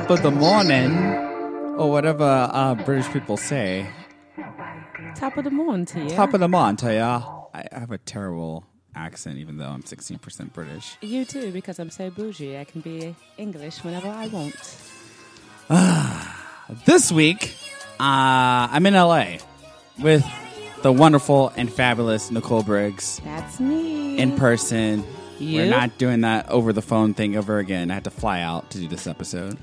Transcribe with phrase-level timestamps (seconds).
[0.00, 0.94] top of the morning,
[1.78, 3.88] or whatever uh, British people say.
[5.14, 6.10] Top of the morning to you.
[6.10, 7.22] Top of the morning to ya.
[7.54, 10.98] I have a terrible accent, even though I'm 16% British.
[11.00, 12.58] You too, because I'm so bougie.
[12.58, 14.76] I can be English whenever I want.
[16.84, 17.54] This week,
[18.00, 19.36] uh, I'm in LA
[20.00, 20.26] with
[20.82, 24.18] the wonderful and fabulous Nicole Briggs That's me.
[24.18, 25.04] in person.
[25.38, 25.60] You?
[25.60, 27.90] We're not doing that over the phone thing over again.
[27.90, 29.58] I had to fly out to do this episode.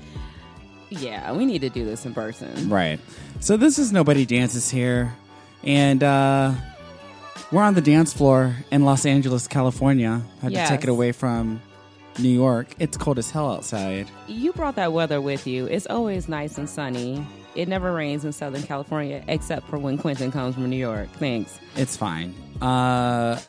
[0.98, 2.68] Yeah, we need to do this in person.
[2.68, 2.98] Right.
[3.40, 5.14] So this is Nobody Dances here.
[5.62, 6.52] And uh,
[7.50, 10.22] we're on the dance floor in Los Angeles, California.
[10.42, 10.68] Had Yes.
[10.68, 11.60] to take it away from
[12.18, 12.68] New York.
[12.78, 14.08] It's cold as hell outside.
[14.28, 15.66] You brought that weather with you.
[15.66, 17.26] It's always nice and sunny.
[17.54, 21.08] It never rains in Southern California except for when Quentin comes from New York.
[21.18, 21.58] Thanks.
[21.76, 22.34] It's fine.
[22.60, 23.40] Uh,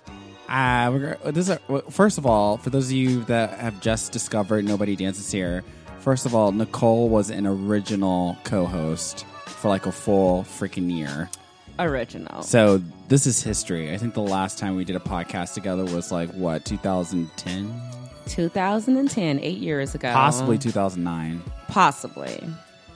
[0.48, 1.58] uh, this is,
[1.90, 5.64] first of all, for those of you that have just discovered Nobody Dances Here,
[6.06, 11.32] first of all, Nicole was an original co-host for like a full freaking year.
[11.80, 12.44] Original.
[12.44, 13.92] So this is history.
[13.92, 17.82] I think the last time we did a podcast together was like what 2010,
[18.28, 20.14] 2010, eight years ago.
[20.14, 21.42] possibly 2009.
[21.70, 22.40] Possibly.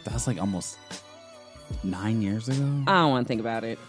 [0.03, 0.77] That was like almost
[1.83, 2.83] nine years ago.
[2.85, 3.79] I don't want to think about it.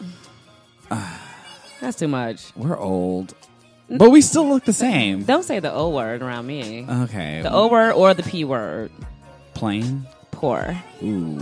[1.82, 2.56] That's too much.
[2.56, 3.34] We're old,
[3.98, 5.24] but we still look the same.
[5.24, 6.86] Don't say the O word around me.
[6.88, 8.90] Okay, The O word or the P word.
[9.54, 10.06] plain.
[10.30, 10.76] Poor.
[11.02, 11.40] Ooh.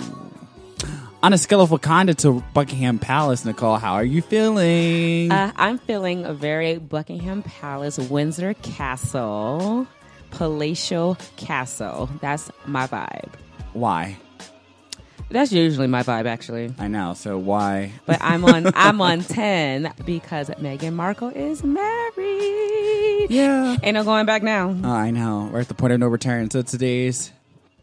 [1.23, 5.31] On a scale of Wakanda to Buckingham Palace, Nicole, how are you feeling?
[5.33, 9.87] Uh, I'm feeling a very Buckingham Palace, Windsor Castle,
[10.31, 12.09] palatial castle.
[12.21, 13.31] That's my vibe.
[13.73, 14.17] why?
[15.31, 16.75] That's usually my vibe, actually.
[16.79, 17.15] I know.
[17.15, 17.93] So why?
[18.07, 23.27] But I'm on I'm on ten because Meghan Markle is married.
[23.31, 23.77] Yeah.
[23.83, 24.71] Ain't no going back now.
[24.71, 25.51] Uh, I know.
[25.53, 26.51] We're at the point of no return.
[26.51, 27.31] So today's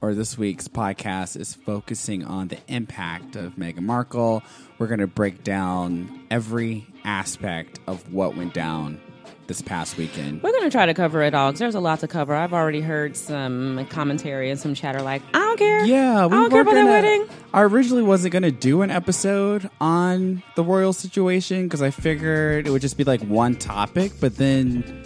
[0.01, 4.43] or this week's podcast is focusing on the impact of Meghan Markle.
[4.77, 8.99] We're going to break down every aspect of what went down
[9.47, 10.41] this past weekend.
[10.43, 12.33] We're gonna try to cover it all because there's a lot to cover.
[12.33, 15.85] I've already heard some commentary and some chatter like, I don't care.
[15.85, 17.27] Yeah, I don't care about that wedding.
[17.53, 22.67] I originally wasn't going to do an episode on the royal situation because I figured
[22.67, 25.03] it would just be like one topic, but then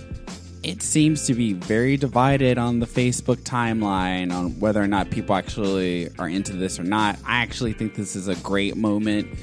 [0.64, 5.36] it seems to be very divided on the Facebook timeline on whether or not people
[5.36, 7.18] actually are into this or not.
[7.26, 9.38] I actually think this is a great moment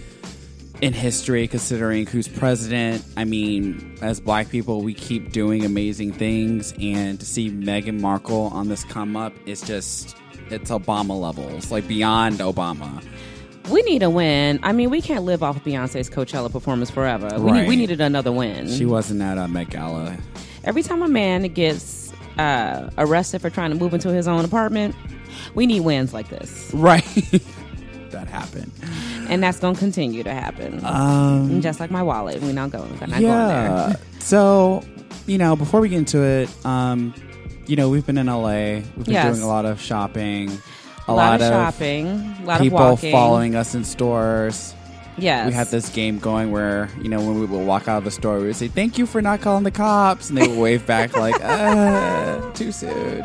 [0.80, 3.04] in history considering who's president.
[3.16, 8.48] I mean, as black people, we keep doing amazing things, and to see Meghan Markle
[8.52, 10.16] on this come up is just.
[10.48, 13.04] It's Obama levels, like beyond Obama.
[13.68, 14.60] We need a win.
[14.62, 17.28] I mean, we can't live off of Beyonce's Coachella performance forever.
[17.40, 18.68] We, need, we needed another win.
[18.68, 20.16] She wasn't at a Met Gala.
[20.62, 24.94] Every time a man gets uh, arrested for trying to move into his own apartment,
[25.56, 26.70] we need wins like this.
[26.72, 27.02] Right.
[28.10, 28.70] that happened.
[29.28, 30.84] And that's going to continue to happen.
[30.84, 32.40] Um, Just like my wallet.
[32.42, 33.88] We're not going, we're not going yeah.
[33.88, 33.96] there.
[34.20, 34.82] So,
[35.26, 37.14] you know, before we get into it, um,
[37.66, 38.74] you know, we've been in LA.
[38.76, 39.34] We've been Yes.
[39.34, 40.50] doing a lot of shopping.
[41.08, 42.06] A, A lot, of shopping,
[42.42, 43.12] a lot people of walking.
[43.12, 44.74] following us in stores.
[45.18, 45.46] Yes.
[45.46, 48.10] We had this game going where, you know, when we would walk out of the
[48.10, 50.28] store, we would say, Thank you for not calling the cops.
[50.28, 53.22] And they would wave back, like, uh, too soon.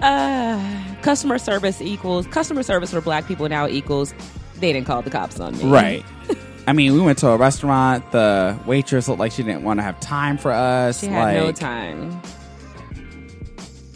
[0.00, 4.14] Uh, customer service equals customer service for black people now equals
[4.60, 5.64] they didn't call the cops on me.
[5.64, 6.04] Right.
[6.66, 8.12] I mean, we went to a restaurant.
[8.12, 11.00] The waitress looked like she didn't want to have time for us.
[11.00, 12.20] She had no time.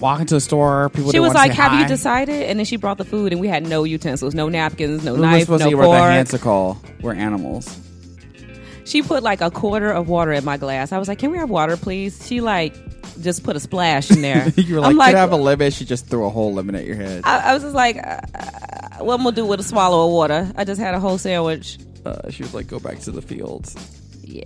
[0.00, 2.58] Walking to a store, people She didn't was want to like, "Have you decided?" And
[2.58, 5.42] then she brought the food, and we had no utensils, no napkins, no was knife,
[5.42, 6.82] supposed no to eat with that hand call?
[7.00, 7.78] We're animals.
[8.84, 10.90] She put like a quarter of water in my glass.
[10.90, 12.74] I was like, "Can we have water, please?" She like
[13.20, 14.48] just put a splash in there.
[14.56, 15.70] you were like, I'm could I have a lemon?
[15.70, 17.22] She just threw a whole lemon at your head.
[17.24, 18.20] I, I was just like, uh,
[18.98, 21.18] "What am I gonna do with a swallow of water?" I just had a whole
[21.18, 21.78] sandwich.
[22.04, 23.74] Uh, she was like, go back to the fields.
[24.22, 24.44] Yeah.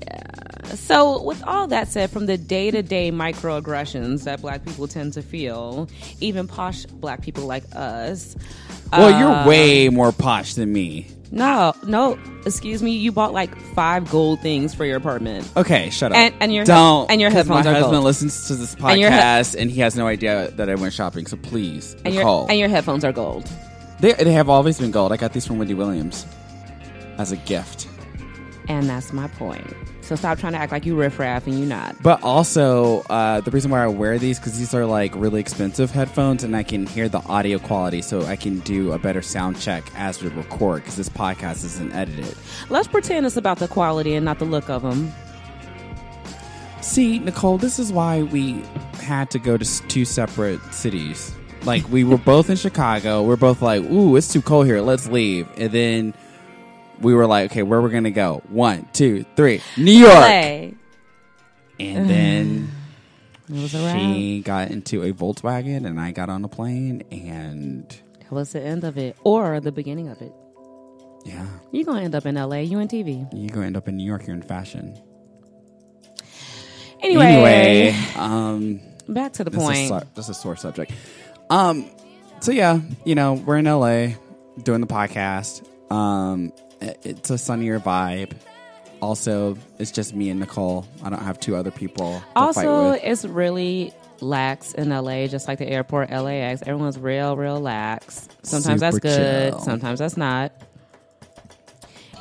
[0.74, 5.14] So, with all that said, from the day to day microaggressions that black people tend
[5.14, 5.88] to feel,
[6.20, 8.36] even posh black people like us.
[8.92, 11.06] Well, uh, you're way more posh than me.
[11.30, 12.92] No, no, excuse me.
[12.96, 15.46] You bought like five gold things for your apartment.
[15.56, 16.16] Okay, shut up.
[16.18, 17.74] And- and your- don't and your headphones are gold.
[17.74, 18.04] My husband gold.
[18.04, 20.92] listens to this And your he- podcast, and he has no idea that I went
[20.94, 21.26] shopping.
[21.26, 23.48] So please, And your, and your headphones are gold.
[24.00, 25.12] They they have always been gold.
[25.12, 26.24] I got these from Wendy Williams
[27.18, 27.88] as a gift.
[28.68, 29.66] And that's my point.
[30.08, 32.02] So stop trying to act like you riffraff and you're not.
[32.02, 35.90] But also, uh, the reason why I wear these because these are like really expensive
[35.90, 39.60] headphones, and I can hear the audio quality, so I can do a better sound
[39.60, 42.34] check as we record because this podcast isn't edited.
[42.70, 45.12] Let's pretend it's about the quality and not the look of them.
[46.80, 48.64] See, Nicole, this is why we
[49.02, 51.34] had to go to two separate cities.
[51.64, 53.22] Like we were both in Chicago.
[53.24, 54.80] We're both like, "Ooh, it's too cold here.
[54.80, 56.14] Let's leave." And then
[57.00, 58.42] we were like, "Okay, where we're gonna go?
[58.48, 60.74] One, two, three, New York." Hey,
[61.80, 62.70] And then
[63.68, 67.88] she got into a Volkswagen, and I got on a plane, and
[68.20, 70.32] That was the end of it, or the beginning of it.
[71.24, 73.26] yeah, You're gonna end up in LA, You in TV?
[73.32, 74.26] you're gonna end up in New York.
[74.26, 74.96] You're in fashion.
[77.00, 79.78] Anyway, Anyway, um, back to the This point.
[79.78, 80.92] is, a, this is a sore subject.
[81.48, 81.86] Um,
[82.40, 84.14] so yeah, you know, we're in LA
[84.62, 85.62] doing the podcast.
[85.92, 88.32] Um, it's a sunnier vibe.
[89.00, 90.86] Also, it's just me and Nicole.
[91.04, 92.14] I don't have two other people.
[92.14, 96.62] To fight Also, it's really lax in LA, just like the airport LAX.
[96.62, 98.28] Everyone's real, real lax.
[98.42, 99.60] Sometimes that's good, chill.
[99.60, 100.52] sometimes that's not.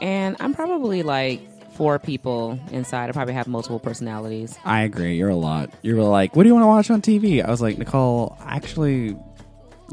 [0.01, 3.09] And I'm probably like four people inside.
[3.09, 4.57] I probably have multiple personalities.
[4.63, 5.15] I agree.
[5.15, 5.71] You're a lot.
[5.81, 8.37] You were like, "What do you want to watch on TV?" I was like, "Nicole,
[8.45, 9.17] actually,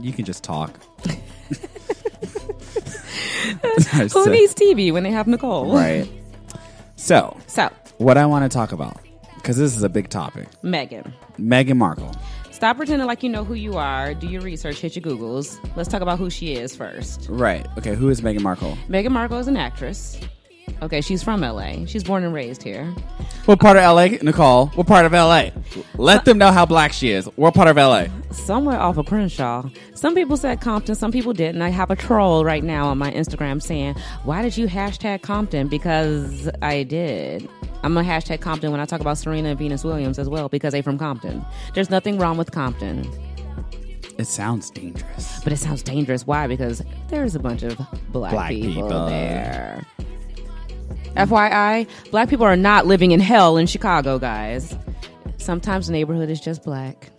[0.00, 0.78] you can just talk."
[3.92, 5.74] I Who needs TV when they have Nicole?
[5.74, 6.08] right?
[6.96, 8.98] So, So, what I want to talk about
[9.44, 10.48] because this is a big topic.
[10.62, 11.12] Megan.
[11.38, 12.14] Meghan Markle.
[12.50, 14.14] Stop pretending like you know who you are.
[14.14, 15.58] Do your research, hit your Googles.
[15.76, 17.26] Let's talk about who she is first.
[17.28, 17.66] Right.
[17.76, 17.94] Okay.
[17.94, 18.78] Who is Meghan Markle?
[18.88, 20.18] Meghan Markle is an actress.
[20.82, 21.86] Okay, she's from LA.
[21.86, 22.84] She's born and raised here.
[23.46, 24.66] What part of LA, Nicole?
[24.68, 25.50] What part of LA?
[25.96, 27.26] Let them know how black she is.
[27.36, 28.06] What part of LA?
[28.30, 29.68] Somewhere off of Crenshaw.
[29.94, 31.62] Some people said Compton, some people didn't.
[31.62, 33.94] I have a troll right now on my Instagram saying,
[34.24, 35.68] Why did you hashtag Compton?
[35.68, 37.48] Because I did.
[37.82, 40.72] I'm gonna hashtag Compton when I talk about Serena and Venus Williams as well, because
[40.72, 41.44] they from Compton.
[41.74, 43.08] There's nothing wrong with Compton.
[44.16, 45.40] It sounds dangerous.
[45.42, 46.26] But it sounds dangerous.
[46.26, 46.46] Why?
[46.46, 47.76] Because there's a bunch of
[48.10, 49.06] black, Black people, people.
[49.06, 49.84] there.
[51.14, 54.76] FYI, black people are not living in hell in Chicago, guys.
[55.38, 57.10] Sometimes the neighborhood is just black.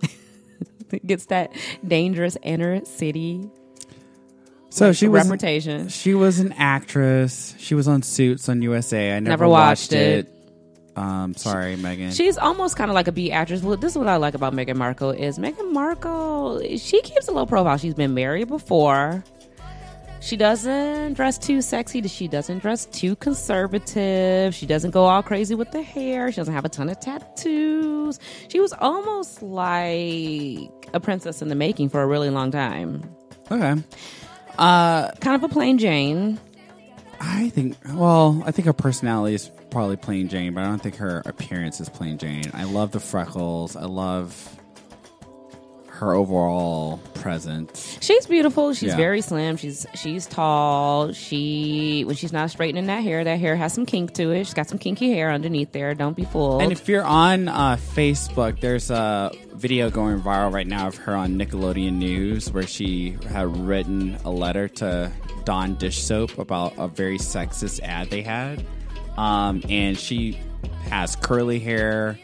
[0.92, 1.52] it gets that
[1.86, 3.48] dangerous inner city
[4.70, 5.88] So she was reputation.
[5.88, 7.54] she was an actress.
[7.58, 9.12] She was on Suits on USA.
[9.16, 10.32] I never, Never watched it.
[10.96, 12.14] Um, sorry, Meghan.
[12.16, 13.62] She's almost kind of like a B actress.
[13.62, 16.60] Well, this is what I like about Meghan Markle is Meghan Markle.
[16.76, 17.76] She keeps a low profile.
[17.76, 19.22] She's been married before.
[20.20, 22.02] She doesn't dress too sexy.
[22.08, 24.54] She doesn't dress too conservative.
[24.54, 26.30] She doesn't go all crazy with the hair.
[26.32, 28.18] She doesn't have a ton of tattoos.
[28.48, 33.02] She was almost like a princess in the making for a really long time.
[33.50, 33.74] okay.
[34.58, 36.38] Uh, Kind of a plain Jane.
[37.20, 37.76] I think.
[37.94, 41.80] Well, I think her personality is probably plain Jane, but I don't think her appearance
[41.80, 42.44] is plain Jane.
[42.54, 43.76] I love the freckles.
[43.76, 44.57] I love
[45.98, 47.98] her overall presence.
[48.00, 48.72] She's beautiful.
[48.74, 48.96] She's Yeah.
[48.96, 49.56] very slim.
[49.56, 51.12] She's she's tall.
[51.12, 54.44] She when she's not straightening that hair, that hair has some kink to it.
[54.44, 55.94] She's got some kinky hair underneath there.
[55.94, 56.62] Don't be fooled.
[56.62, 61.16] And if you're on uh, Facebook, there's a video going viral right now of her
[61.16, 65.10] on Nickelodeon News where she had written a letter to
[65.44, 68.64] Dawn Dish Soap about a very sexist ad they had.
[69.16, 70.38] Um, and she
[70.90, 72.16] has curly hair,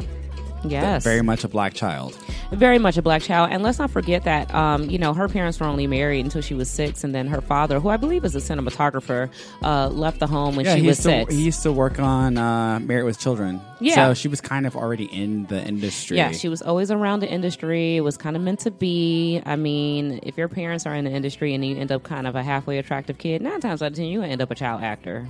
[0.65, 2.17] yes, very much a black child.
[2.53, 3.51] very much a black child.
[3.53, 6.55] And let's not forget that um, you know her parents were only married until she
[6.55, 9.31] was six, and then her father, who I believe is a cinematographer,
[9.63, 11.33] uh, left the home when Yeah, she was to, six.
[11.35, 13.61] he used to work on uh, Married with Children.
[13.81, 13.95] Yeah.
[13.95, 16.17] So she was kind of already in the industry.
[16.17, 17.97] Yeah, she was always around the industry.
[17.97, 19.43] It was kind of meant to be.
[19.45, 22.35] I mean, if your parents are in the industry and you end up kind of
[22.37, 25.27] a halfway attractive kid, nine times out of ten, you end up a child actor.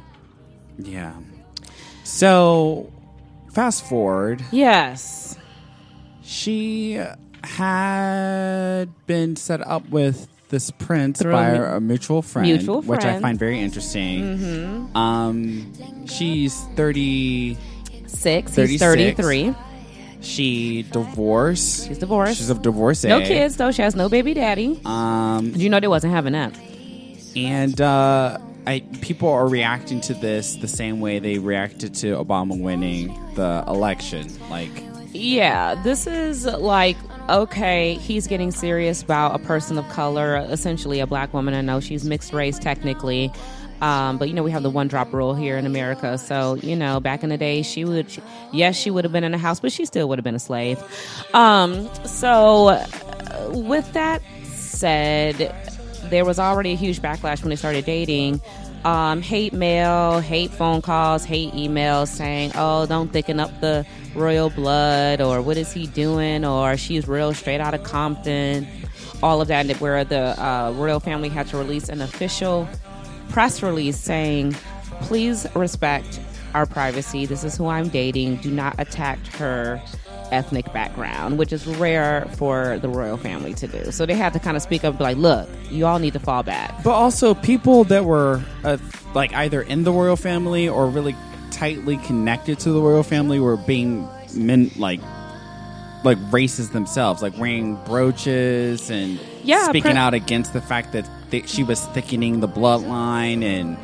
[0.79, 1.15] Yeah.
[2.05, 2.93] So,
[3.55, 4.45] fast forward.
[4.53, 5.37] Yes.
[6.23, 7.01] She
[7.43, 13.19] had been set up with this prince by a a mutual friend, mutual which I
[13.21, 14.23] find very interesting.
[14.39, 14.97] Mm-hmm.
[14.97, 17.57] Um, she's thirty.
[18.07, 18.53] Six.
[18.53, 18.71] 36.
[18.71, 19.55] He's 33.
[20.21, 21.89] She divorced.
[21.89, 22.37] She's divorced.
[22.39, 23.09] She's a divorcee.
[23.09, 23.71] no kids, though.
[23.73, 24.81] She has no baby daddy.
[24.87, 26.57] Um, You know they wasn't having that.
[27.37, 32.59] and uh, I people are reacting to this the same way they reacted to Obama
[32.59, 34.29] winning the election.
[34.49, 34.71] Like,
[35.13, 36.97] Yeah, this is like
[37.29, 41.55] okay, he's getting serious about a person of color, essentially a black woman.
[41.55, 43.33] I know she's mixed race technically.
[43.81, 46.77] Um, but you know we have the one drop rule here in America, so you
[46.77, 48.07] know back in the day she would,
[48.53, 50.39] yes, she would have been in a house, but she still would have been a
[50.39, 50.79] slave.
[51.35, 52.83] Um, so
[53.51, 55.53] with that said,
[56.11, 58.41] there was already a huge backlash when they started dating.
[58.85, 64.51] Um, hate mail, hate phone calls, hate emails saying, "Oh, don't thicken up the royal
[64.51, 68.67] blood," or "What is he doing?" or "She's real straight out of Compton."
[69.23, 72.69] All of that, where the uh, royal family had to release an official
[73.31, 74.55] press release saying,
[75.01, 76.21] "Please respect
[76.53, 77.25] our privacy.
[77.25, 78.37] This is who I'm dating.
[78.37, 79.81] Do not attack her."
[80.33, 83.91] Ethnic background, which is rare for the royal family to do.
[83.91, 86.13] So they had to kind of speak up, and be like, "Look, you all need
[86.15, 88.79] to fall back." But also, people that were uh,
[89.15, 91.15] like either in the royal family or really
[91.51, 95.01] tightly connected to the royal family were being men like
[96.05, 101.09] like racist themselves, like wearing brooches and Yeah, speaking pre- out against the fact that
[101.31, 103.79] they, she was thickening the bloodline and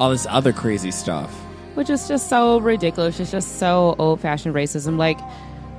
[0.00, 1.30] all this other crazy stuff.
[1.76, 3.20] which is just so ridiculous.
[3.20, 4.96] It's just so old fashioned racism.
[4.96, 5.18] Like,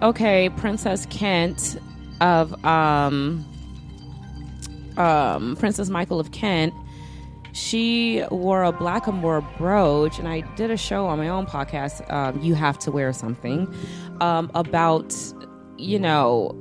[0.02, 1.78] okay, Princess Kent
[2.22, 3.46] of um,
[4.98, 6.74] um, Princess Michael of Kent,
[7.54, 12.12] she wore a blackamoor brooch, and I did a show on my own podcast.
[12.12, 13.74] Um, you have to wear something
[14.20, 15.16] um, about,
[15.78, 16.52] you know,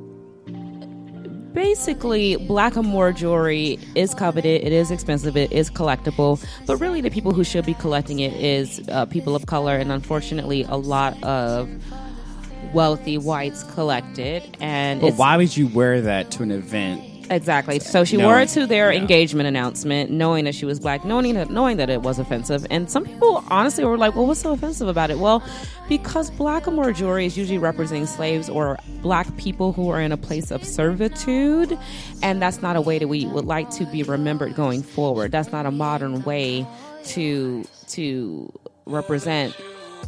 [1.52, 7.32] basically blackamoor jewelry is coveted it is expensive it is collectible but really the people
[7.32, 11.68] who should be collecting it is uh, people of color and unfortunately a lot of
[12.74, 14.42] wealthy whites collected.
[14.60, 17.02] and But why would you wear that to an event?
[17.30, 21.06] exactly so she No, wore it to their engagement announcement knowing that she was black
[21.06, 24.40] knowing that knowing that it was offensive and some people honestly were like well what's
[24.40, 25.42] so offensive about it well
[25.88, 30.50] because blackamoor jewelry is usually representing slaves or black people who are in a place
[30.50, 31.78] of servitude
[32.22, 35.50] and that's not a way that we would like to be remembered going forward that's
[35.50, 36.66] not a modern way
[37.04, 38.52] to to
[38.84, 39.56] represent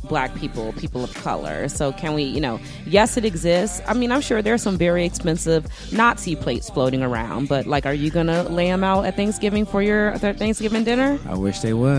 [0.04, 4.12] black people people of color so can we you know yes it exists i mean
[4.12, 8.44] i'm sure there's some very expensive nazi plates floating around but like are you gonna
[8.44, 11.92] lay them out at thanksgiving for your thanksgiving dinner I wish they would.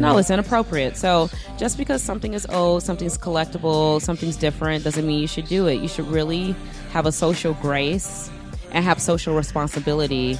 [0.00, 0.96] no, it's inappropriate.
[0.96, 5.66] So just because something is old, something's collectible, something's different, doesn't mean you should do
[5.66, 5.74] it.
[5.74, 6.54] You should really
[6.90, 8.30] have a social grace
[8.72, 10.38] and have social responsibility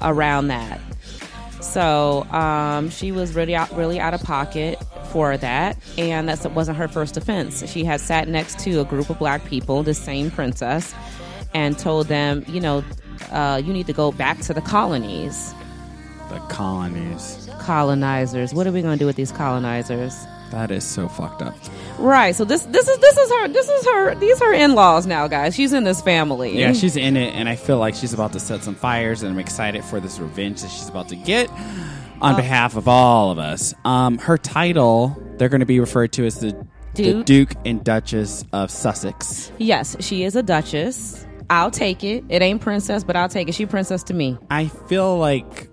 [0.00, 0.80] around that.
[1.60, 4.82] So um, she was really out, really out of pocket
[5.12, 7.70] for that, and that wasn't her first offense.
[7.70, 10.94] She had sat next to a group of black people, the same princess,
[11.54, 12.82] and told them, you know,
[13.30, 15.54] uh, you need to go back to the colonies.
[16.30, 17.48] The colonies.
[17.60, 18.54] Colonizers.
[18.54, 20.16] What are we going to do with these colonizers?
[20.50, 21.54] That is so fucked up.
[21.98, 22.34] Right.
[22.34, 25.26] So this this is this is her this is her these are in laws now,
[25.26, 25.54] guys.
[25.54, 26.58] She's in this family.
[26.58, 29.32] Yeah, she's in it, and I feel like she's about to set some fires, and
[29.32, 31.48] I'm excited for this revenge that she's about to get
[32.22, 33.74] on behalf of all of us.
[33.84, 36.52] Um, her title, they're going to be referred to as the
[36.94, 37.26] the Duke.
[37.26, 39.50] Duke and Duchess of Sussex.
[39.58, 41.26] Yes, she is a duchess.
[41.48, 42.24] I'll take it.
[42.28, 43.54] It ain't princess, but I'll take it.
[43.54, 44.38] She princess to me.
[44.50, 45.68] I feel like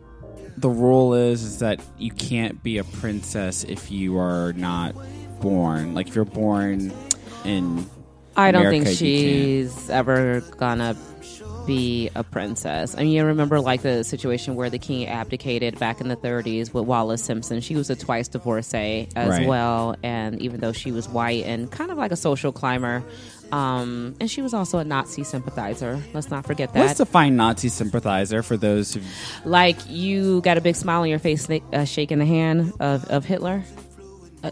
[0.58, 4.96] the rule is, is that you can't be a princess if you are not
[5.42, 5.94] born.
[5.94, 6.94] Like if you're born
[7.46, 7.90] in
[8.36, 10.96] I don't America, think you she's ever gonna
[11.66, 12.96] be a princess.
[12.96, 16.74] I mean, you remember like the situation where the king abdicated back in the 30s
[16.74, 17.62] with Wallis Simpson.
[17.62, 19.48] She was a twice divorcee as Right.
[19.48, 23.04] well, and even though she was white and kind of like a social climber,
[23.52, 26.00] um, and she was also a Nazi sympathizer.
[26.14, 26.80] Let's not forget that.
[26.80, 29.02] Let's define Nazi sympathizer for those who.
[29.44, 33.26] like you got a big smile on your face uh, shaking the hand of, of
[33.26, 33.64] hitler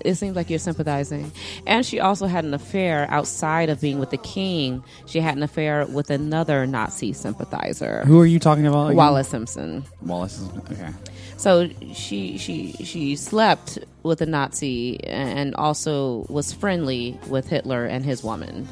[0.04, 1.32] it seems like you're sympathizing
[1.66, 5.44] and she also had an affair outside of being with the king she had an
[5.44, 8.88] affair with another nazi sympathizer Who are you talking about?
[8.88, 8.98] again?
[8.98, 10.44] wallis simpson Wallis.
[10.72, 10.90] Okay.
[11.38, 18.04] so she she she slept with a nazi and also was friendly with hitler and
[18.06, 18.68] his woman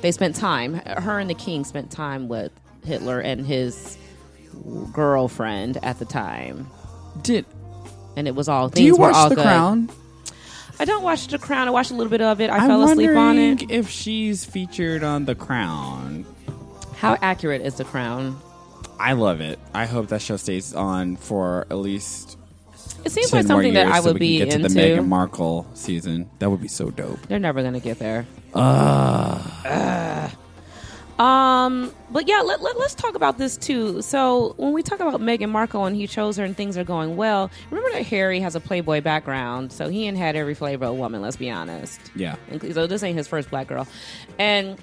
[0.00, 2.52] they spent time her and the king spent time with
[2.84, 3.98] hitler and his
[4.92, 6.66] girlfriend at the time
[7.22, 7.44] Did
[8.16, 9.42] and it was all do you watch all The good.
[9.44, 9.90] Crown?
[10.80, 11.66] I don't watch The Crown.
[11.68, 12.50] I watched a little bit of it.
[12.50, 13.70] I I'm fell asleep on wondering it.
[13.70, 16.24] if she's featured on The Crown.
[16.96, 18.40] How accurate is The Crown?
[19.00, 19.58] I love it.
[19.74, 22.36] I hope that show stays on for at least
[23.04, 24.54] It seems 10 like more something that years I so would we be can get
[24.56, 24.68] into.
[24.68, 26.28] to the Meghan Markle season.
[26.40, 27.20] That would be so dope.
[27.28, 28.26] They're never gonna get there.
[28.54, 30.30] Ugh.
[31.18, 34.02] Um, but yeah, let, let, us talk about this too.
[34.02, 37.16] So when we talk about Meghan Markle and he chose her and things are going
[37.16, 40.96] well, remember that Harry has a Playboy background, so he ain't had every flavor of
[40.96, 41.20] woman.
[41.20, 42.00] Let's be honest.
[42.14, 42.36] Yeah.
[42.72, 43.88] So this ain't his first black girl.
[44.38, 44.78] And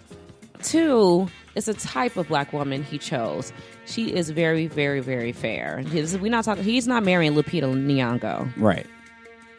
[0.61, 3.53] two, it's a type of black woman he chose.
[3.85, 5.77] She is very, very, very fair.
[5.79, 6.65] His, we're not talking.
[6.65, 8.87] He's not marrying Lupita Nyong'o Right.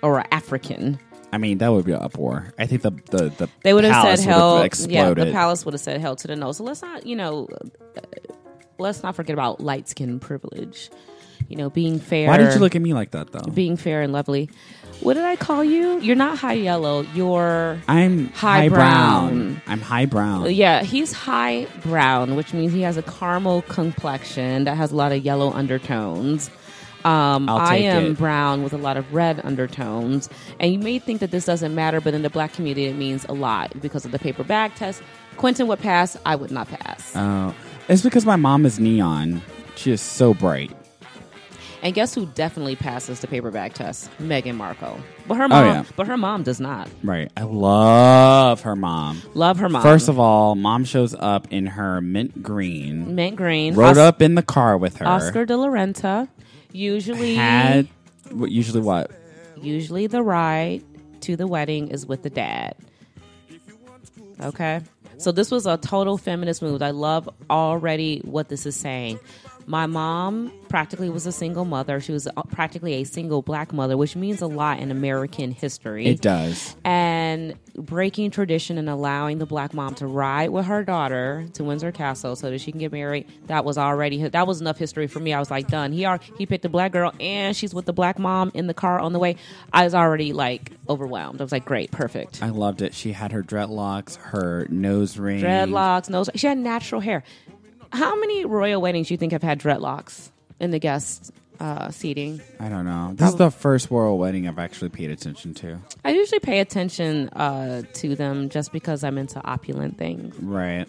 [0.03, 0.99] or an African.
[1.37, 2.55] I mean, that would be an uproar.
[2.59, 4.89] I think the the, the They would have palace said would have hell.
[4.91, 6.53] Yeah, the palace would have said hell to the no.
[6.53, 7.47] So let's not, you know,
[7.95, 8.01] uh,
[8.79, 10.89] let's not forget about light skin privilege.
[11.51, 12.29] You know, being fair.
[12.29, 13.51] Why did you look at me like that though?
[13.53, 14.49] being fair and lovely?
[15.01, 16.01] What did I call you?
[16.01, 17.03] You're not high yellow.
[17.15, 19.29] You're I'm High high, brown.
[19.29, 19.63] brown.
[19.67, 20.51] I'm high brown.
[20.55, 20.83] yeah.
[20.85, 25.23] He's high brown, which means he has a caramel complexion that has a lot of
[25.23, 26.51] yellow undertones.
[27.07, 28.19] Um, I am it.
[28.19, 32.01] brown with a lot of red undertones, and you may think that this doesn't matter,
[32.01, 35.03] but in the black community, it means a lot because of the paper bag test.
[35.37, 36.17] Quentin would pass.
[36.27, 37.13] I would not pass.
[37.15, 37.55] Oh,
[37.89, 39.43] it's because my mom is neon.
[39.77, 40.73] She is so bright.
[41.83, 44.11] And guess who definitely passes the paper bag test?
[44.19, 44.99] Meghan Markle.
[45.29, 45.85] But her mom, Oh, yeah.
[45.95, 46.89] but her mom does not.
[47.05, 47.31] Right.
[47.37, 49.23] I love her mom.
[49.35, 49.83] Love her mom.
[49.83, 53.15] First of all, mom shows up in her mint green.
[53.15, 53.75] mint green.
[53.75, 55.07] Rode Os- up in the car with her.
[55.07, 56.29] Oscar de la Renta.
[56.77, 57.89] Usually, had
[58.31, 59.11] what usually what?
[59.61, 60.83] usually the ride
[61.23, 62.75] to the wedding is with the dad.
[64.41, 64.83] Okay.
[65.19, 66.83] So this was a total feminist move.
[66.83, 69.19] I love already what this is saying.
[69.67, 72.01] My mom practically was a single mother.
[72.01, 76.07] She was uh, practically a single black mother, which means a lot in American history.
[76.07, 76.77] It does.
[76.85, 81.93] and breaking tradition and allowing the black mom to ride with her daughter to Windsor
[81.93, 83.27] Castle so that she can get married.
[83.49, 85.35] That was already that was enough history for me.
[85.35, 85.93] I was like, done.
[85.93, 88.75] He are, he picked a black girl and she's with the black mom in the
[88.75, 89.37] car on the way.
[89.73, 91.41] I was already like overwhelmed.
[91.41, 92.43] I was like, great, perfect.
[92.43, 92.95] I loved it.
[92.95, 95.43] She had her dreadlocks, her nose ring.
[95.43, 96.31] Dreadlocks, nose.
[96.35, 97.25] She had natural hair.
[97.93, 102.41] How many royal weddings do you think have had dreadlocks in the guest uh, seating?
[102.61, 103.13] I don't know.
[103.15, 105.79] This is the first royal wedding I've actually paid attention to.
[106.05, 110.37] I usually pay attention uh, to them just because I'm into opulent things.
[110.39, 110.87] Right.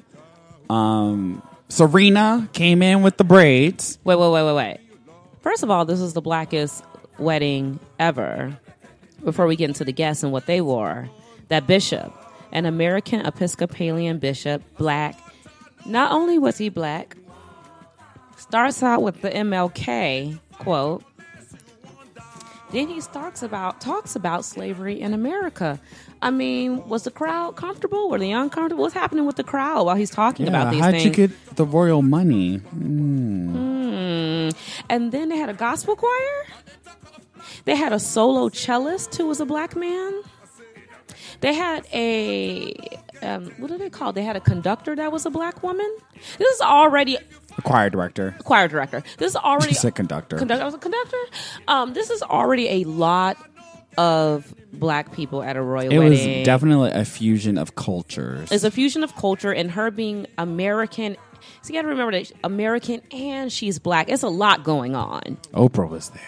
[0.69, 3.99] Um Serena came in with the braids.
[4.03, 4.79] Wait, wait, wait, wait, wait.
[5.41, 6.83] First of all, this is the blackest
[7.19, 8.57] wedding ever.
[9.23, 11.09] Before we get into the guests and what they wore,
[11.49, 12.13] that bishop,
[12.53, 15.19] an American Episcopalian bishop, black.
[15.87, 17.17] Not only was he black,
[18.37, 21.03] starts out with the MLK quote.
[22.71, 25.79] Then he starts about talks about slavery in America.
[26.21, 28.09] I mean, was the crowd comfortable?
[28.09, 28.83] Were they uncomfortable?
[28.83, 31.05] What's happening with the crowd while he's talking about these how'd things?
[31.05, 32.59] you get the royal money?
[32.59, 34.53] Mm.
[34.89, 36.45] And then they had a gospel choir.
[37.65, 40.21] They had a solo cellist who was a black man.
[41.39, 42.73] They had a
[43.21, 44.13] um, what do they call?
[44.13, 45.89] They had a conductor that was a black woman.
[46.37, 47.17] This is already
[47.55, 48.35] The choir director.
[48.43, 49.03] choir director.
[49.17, 50.37] This is already a conductor.
[50.37, 50.61] conductor.
[50.61, 51.17] I was a conductor.
[51.67, 53.37] Um, this is already a lot
[53.97, 58.51] of black people at a royal It was definitely a fusion of cultures.
[58.51, 61.17] It's a fusion of culture and her being American.
[61.61, 64.09] So you got to remember that American and she's black.
[64.09, 65.37] It's a lot going on.
[65.53, 66.21] Oprah was there.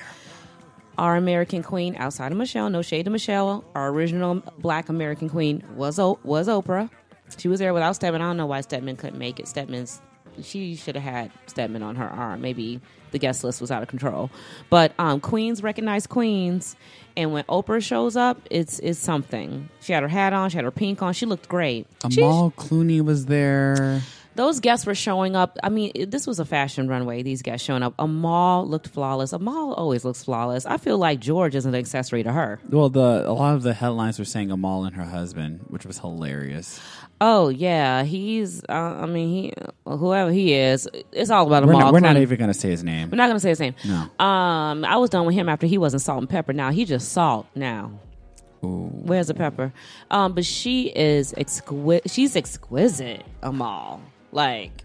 [1.00, 2.70] Our American queen outside of Michelle.
[2.70, 3.64] No shade to Michelle.
[3.74, 6.90] Our original Black American queen was o- was Oprah.
[7.38, 8.22] She was there without Stedman.
[8.22, 9.48] I don't know why Stedman couldn't make it.
[9.48, 10.02] Stedman's
[10.44, 12.40] she should have had Stedman on her arm.
[12.42, 12.80] Maybe
[13.12, 14.30] the guest list was out of control.
[14.70, 16.76] But um, queens recognize queens,
[17.18, 19.70] and when Oprah shows up, it's it's something.
[19.82, 20.50] She had her hat on.
[20.50, 21.14] She had her pink on.
[21.14, 21.88] She looked great.
[22.10, 24.02] She- Amal Clooney was there.
[24.40, 25.58] Those guests were showing up.
[25.62, 27.24] I mean, this was a fashion runway.
[27.24, 27.94] These guests showing up.
[28.00, 29.34] Amal looked flawless.
[29.34, 30.66] Amal always looks flawless.
[30.66, 32.58] I feel like George is an accessory to her.
[32.70, 36.00] Well, the a lot of the headlines were saying Amal and her husband, which was
[36.00, 36.80] hilarious.
[37.20, 38.64] Oh yeah, he's.
[38.70, 39.54] Uh, I mean, he
[39.86, 41.80] whoever he is, it's all about We're Amal.
[41.88, 43.10] not, we're not even going to say his name.
[43.12, 43.76] We're not gonna say his name.
[43.84, 44.26] No.
[44.26, 46.54] Um, I was done with him after he wasn't salt and pepper.
[46.54, 47.46] Now he just salt.
[47.56, 47.92] Now
[48.64, 48.90] Ooh.
[49.04, 49.74] where's the pepper?
[50.10, 52.10] Um, but she is exquisite.
[52.10, 53.26] She's exquisite.
[53.44, 54.84] Amal, like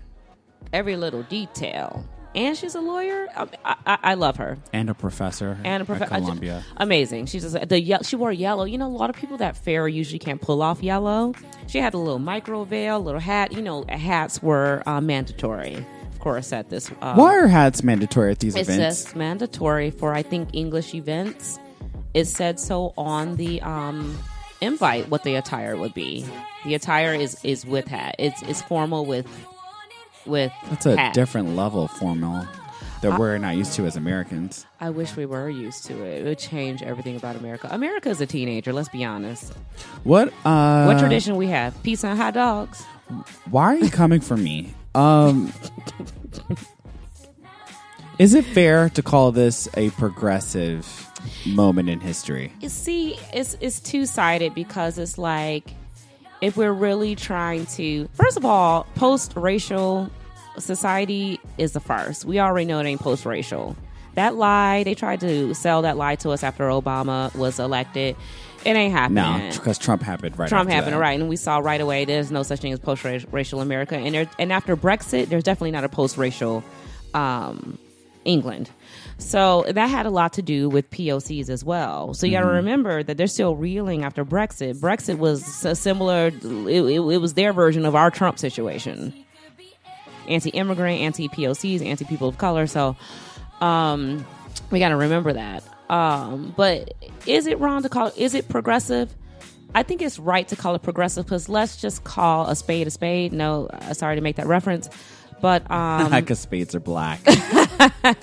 [0.72, 2.04] every little detail.
[2.36, 3.28] And she's a lawyer.
[3.36, 4.58] I, I, I love her.
[4.72, 6.16] And a professor and a professor.
[6.16, 6.64] Columbia.
[6.78, 7.26] Amazing.
[7.26, 8.64] She's just the ye- she wore yellow.
[8.64, 11.32] You know, a lot of people that fair usually can't pull off yellow.
[11.68, 13.52] She had a little micro veil, little hat.
[13.52, 15.76] You know, hats were uh, mandatory,
[16.10, 16.90] of course, at this.
[17.02, 18.98] Um, Why are hats mandatory at these It events?
[19.04, 21.60] says mandatory for I think English events.
[22.14, 24.18] It said so on the um,
[24.64, 26.26] invite what the attire would be.
[26.64, 28.16] The attire is is with hat.
[28.18, 29.26] It's it's formal with
[30.26, 31.14] with That's a hat.
[31.14, 32.46] different level of formal
[33.02, 34.64] that we're not used to as Americans.
[34.80, 36.22] I wish we were used to it.
[36.22, 37.68] It would change everything about America.
[37.70, 38.72] America is a teenager.
[38.72, 39.52] Let's be honest.
[40.04, 40.32] What?
[40.44, 41.80] Uh, What tradition we have?
[41.82, 42.82] Pizza and hot dogs.
[43.50, 44.72] Why are you coming for me?
[44.94, 45.52] Um,
[48.18, 50.86] is it fair to call this a progressive
[51.46, 52.52] moment in history?
[52.60, 55.70] You see, it's it's two sided because it's like
[56.40, 60.10] if we're really trying to, first of all, post racial
[60.58, 62.24] society is the first.
[62.24, 63.76] We already know it ain't post racial.
[64.14, 68.16] That lie, they tried to sell that lie to us after Obama was elected.
[68.64, 69.48] It ain't happening.
[69.48, 70.48] No, because Trump happened right.
[70.48, 71.00] Trump happened, that.
[71.00, 71.18] right?
[71.18, 74.52] And we saw right away there's no such thing as post-racial America, and there, and
[74.52, 76.64] after Brexit, there's definitely not a post-racial
[77.12, 77.78] um,
[78.24, 78.70] England.
[79.18, 82.14] So that had a lot to do with POCs as well.
[82.14, 84.80] So you got to remember that they're still reeling after Brexit.
[84.80, 89.12] Brexit was a similar; it, it, it was their version of our Trump situation.
[90.28, 92.66] Anti-immigrant, anti-POCs, anti-people of color.
[92.66, 92.96] So
[93.60, 94.24] um,
[94.70, 95.62] we got to remember that.
[95.90, 96.94] Um, but
[97.26, 98.10] is it wrong to call?
[98.16, 99.14] Is it progressive?
[99.74, 102.90] I think it's right to call it progressive because let's just call a spade a
[102.90, 103.32] spade.
[103.32, 104.88] No, uh, sorry to make that reference,
[105.44, 107.20] but um, Because spades are black.
[107.26, 108.16] I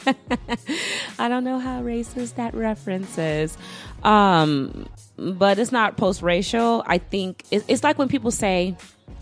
[1.29, 3.55] don't know how racist that reference is.
[4.01, 6.83] Um, but it's not post racial.
[6.87, 8.75] I think it, it's like when people say,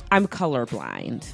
[0.09, 1.27] I'm colorblind.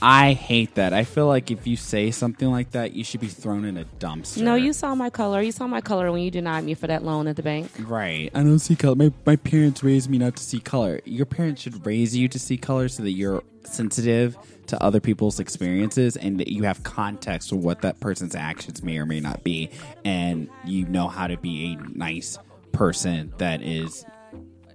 [0.00, 0.92] I hate that.
[0.92, 3.84] I feel like if you say something like that, you should be thrown in a
[3.84, 4.40] dumpster.
[4.42, 5.42] No, you saw my color.
[5.42, 7.72] You saw my color when you denied me for that loan at the bank.
[7.80, 8.30] Right.
[8.34, 8.94] I don't see color.
[8.94, 11.00] My, my parents raised me not to see color.
[11.06, 15.40] Your parents should raise you to see color so that you're sensitive to other people's
[15.40, 19.44] experiences and that you have context for what that person's actions may or may not
[19.44, 19.70] be.
[20.04, 22.38] And you know how to be a nice
[22.72, 24.04] person that is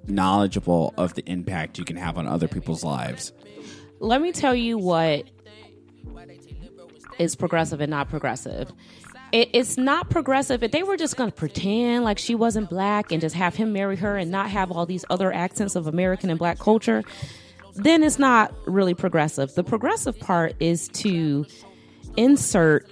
[0.07, 3.31] knowledgeable of the impact you can have on other people's lives.
[3.99, 5.25] let me tell you what
[7.19, 8.71] is progressive and not progressive.
[9.31, 10.63] It, it's not progressive.
[10.63, 13.73] If they were just going to pretend like she wasn't black and just have him
[13.73, 17.03] marry her and not have all these other accents of American and black culture,
[17.75, 19.53] then it's not really progressive.
[19.55, 21.45] The progressive part is to
[22.17, 22.89] insert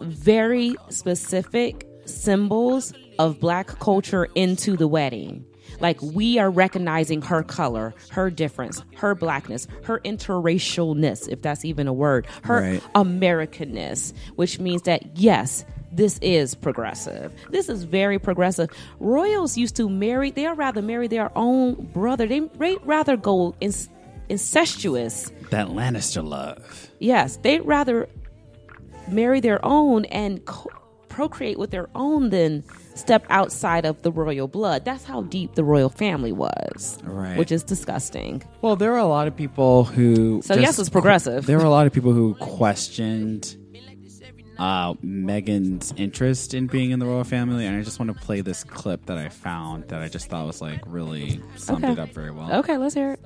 [0.00, 5.44] very specific symbols of black culture into the wedding.
[5.80, 11.88] Like we are recognizing her color, her difference, her blackness, her interracialness, if that's even
[11.88, 12.82] a word, her Right.
[12.94, 15.64] Americanness, which means that yes,
[15.94, 17.32] this is progressive.
[17.50, 18.70] This is very progressive.
[19.00, 22.26] Royals used to marry, they'd rather marry their own brother.
[22.26, 22.40] They
[22.84, 23.54] rather go
[24.28, 25.30] incestuous.
[25.50, 26.90] That Lannister love.
[26.98, 28.08] Yes, they'd rather
[29.08, 30.70] marry their own and co-
[31.08, 32.64] procreate with their own than
[32.96, 34.84] step outside of the royal blood.
[34.84, 37.36] That's how deep the royal family was, Right.
[37.36, 38.42] which is disgusting.
[38.62, 40.42] Well, there are a lot of people who.
[40.42, 41.46] So yes, it's progressive.
[41.46, 43.56] There were a lot of people who questioned
[44.58, 48.40] uh, Meghan's interest in being in the royal family, and I just want to play
[48.40, 51.92] this clip that I found that I just thought was like really summed Okay.
[51.92, 52.52] it up very well.
[52.60, 53.20] Okay, let's hear it.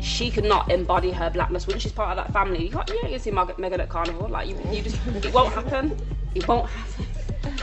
[0.00, 2.64] she could not embody her blackness when she's part of that family.
[2.64, 4.28] You can't, you ain't gonna see Meg- Meghan at Carnival.
[4.28, 5.96] Like you, you just, it won't happen.
[6.34, 7.06] It won't happen.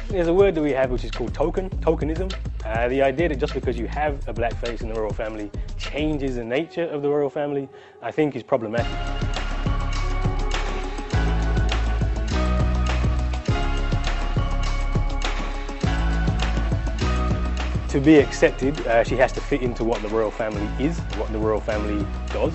[0.09, 2.33] There's a word that we have which is called token, tokenism.
[2.65, 5.49] Uh, the idea that just because you have a black face in the royal family
[5.77, 7.67] changes the nature of the royal family,
[8.01, 8.87] I think is problematic.
[17.91, 21.29] To be accepted, uh, she has to fit into what the royal family is, what
[21.33, 22.53] the royal family does.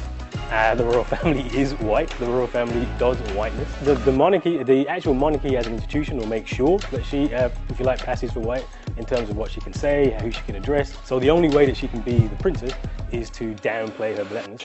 [0.50, 2.08] Uh, the royal family is white.
[2.18, 3.70] The royal family does whiteness.
[3.82, 7.50] The, the monarchy, the actual monarchy as an institution, will make sure that she, uh,
[7.68, 8.64] if you like, passes for white
[8.96, 10.96] in terms of what she can say, who she can address.
[11.04, 12.72] So the only way that she can be the princess
[13.12, 14.62] is to downplay her blackness.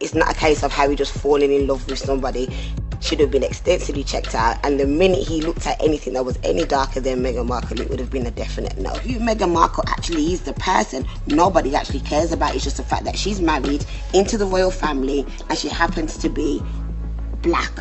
[0.00, 2.46] it's not a case of Harry just falling in love with somebody.
[3.04, 6.38] Should have been extensively checked out, and the minute he looked at anything that was
[6.42, 8.88] any darker than Meghan Markle, it would have been a definite no.
[8.88, 12.54] Who Meghan Markle actually is, the person nobody actually cares about.
[12.54, 16.30] It's just the fact that she's married into the royal family, and she happens to
[16.30, 16.62] be
[17.42, 17.72] black.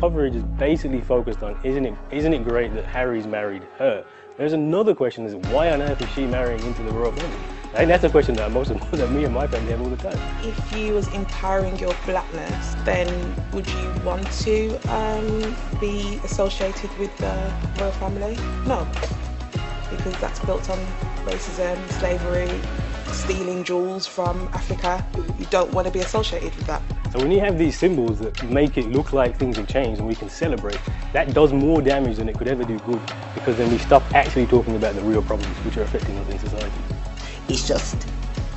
[0.00, 4.04] Coverage is basically focused on isn't it isn't it great that Harry's married her?
[4.36, 7.38] There's another question: is why on earth is she marrying into the royal family?
[7.74, 9.88] I think that's a question that most of that me and my family have all
[9.88, 10.18] the time.
[10.42, 17.16] if you was empowering your blackness, then would you want to um, be associated with
[17.16, 18.36] the royal family?
[18.66, 18.86] No,
[19.88, 20.76] because that's built on
[21.24, 22.60] racism, slavery,
[23.10, 25.02] stealing jewels from Africa.
[25.38, 26.82] You don't want to be associated with that.
[27.10, 30.06] So when you have these symbols that make it look like things have changed and
[30.06, 30.78] we can celebrate,
[31.14, 33.00] that does more damage than it could ever do good
[33.34, 36.38] because then we stop actually talking about the real problems which are affecting us in
[36.38, 36.91] society.
[37.48, 37.96] It's just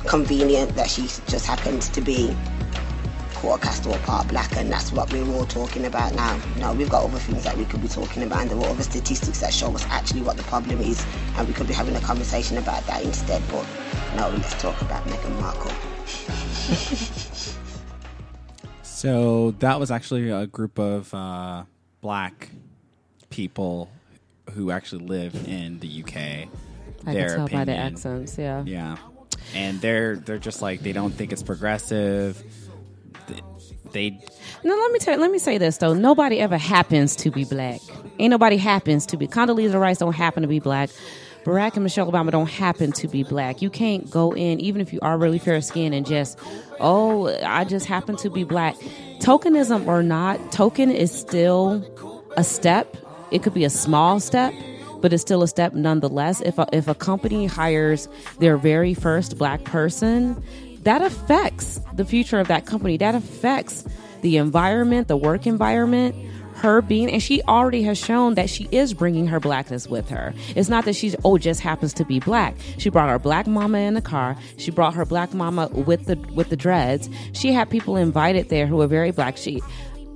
[0.06, 2.36] convenient that she just happens to be
[3.34, 6.40] quarter caste or part black, and that's what we're all talking about now.
[6.58, 8.82] No, we've got other things that we could be talking about, and there are other
[8.82, 11.04] statistics that show us actually what the problem is,
[11.36, 13.42] and we could be having a conversation about that instead.
[13.50, 13.66] But
[14.16, 15.72] no, let's talk about Meghan Markle.
[18.96, 21.64] So that was actually a group of uh,
[22.00, 22.48] black
[23.28, 23.90] people
[24.54, 26.48] who actually live in the UK.
[27.06, 28.36] I Their can tell by the accents.
[28.36, 28.64] Yeah.
[28.66, 28.96] Yeah,
[29.54, 32.42] and they're they're just like they don't think it's progressive.
[33.28, 33.40] They,
[33.92, 34.20] they
[34.64, 35.18] No, let me tell.
[35.18, 35.94] Let me say this though.
[35.94, 37.80] Nobody ever happens to be black.
[38.18, 39.28] Ain't nobody happens to be.
[39.28, 40.90] Condoleezza Rice don't happen to be black.
[41.46, 43.62] Barack and Michelle Obama don't happen to be black.
[43.62, 46.36] You can't go in, even if you are really fair skinned, and just,
[46.80, 48.74] oh, I just happen to be black.
[49.20, 51.84] Tokenism or not, token is still
[52.36, 52.96] a step.
[53.30, 54.52] It could be a small step,
[55.00, 56.40] but it's still a step nonetheless.
[56.40, 60.42] If a, if a company hires their very first black person,
[60.82, 62.96] that affects the future of that company.
[62.96, 63.84] That affects
[64.22, 66.14] the environment, the work environment,
[66.56, 70.32] her being, and she already has shown that she is bringing her blackness with her.
[70.54, 72.56] It's not that she's, oh, just happens to be black.
[72.78, 74.36] She brought her black mama in the car.
[74.56, 77.10] She brought her black mama with the, with the dreads.
[77.32, 79.36] She had people invited there who were very black.
[79.36, 79.60] She,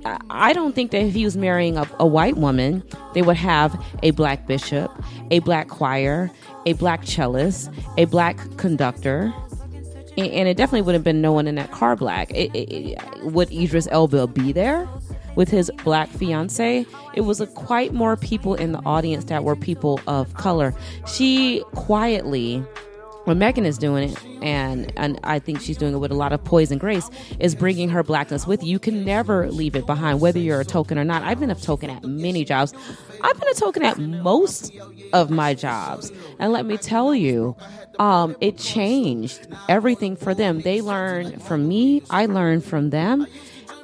[0.05, 2.83] I don't think that if he was marrying a, a, white woman,
[3.13, 4.91] they would have a black bishop,
[5.29, 6.31] a black choir,
[6.65, 9.33] a black cellist, a black conductor,
[10.17, 12.31] and, and it definitely would have been no one in that car black.
[12.31, 14.87] It, it, it, would Idris Elba be there
[15.35, 16.85] with his black fiance?
[17.13, 20.73] It was a quite more people in the audience that were people of color.
[21.07, 22.63] She quietly
[23.31, 26.33] what Meghan is doing it, and and I think she's doing it with a lot
[26.33, 28.71] of poise and grace, is bringing her blackness with you.
[28.71, 31.23] You can never leave it behind, whether you're a token or not.
[31.23, 32.73] I've been a token at many jobs.
[33.21, 34.73] I've been a token at most
[35.13, 37.55] of my jobs, and let me tell you,
[37.99, 40.61] um, it changed everything for them.
[40.61, 42.03] They learned from me.
[42.09, 43.27] I learned from them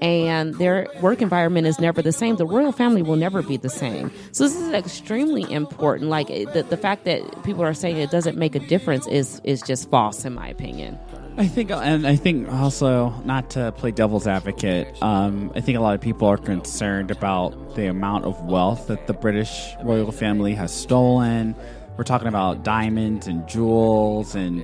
[0.02, 2.36] and their work environment is never the same.
[2.36, 4.12] The royal family will never be the same.
[4.32, 6.10] So this is extremely important.
[6.10, 9.62] Like the, the fact that people are saying it doesn't make a difference is is
[9.62, 11.00] just false, in my opinion.
[11.40, 14.88] I think, and I think also not to play devil's advocate.
[15.04, 19.06] Um, I think a lot of people are concerned about the amount of wealth that
[19.06, 21.56] the British royal family has stolen.
[21.96, 24.64] We're talking about diamonds and jewels and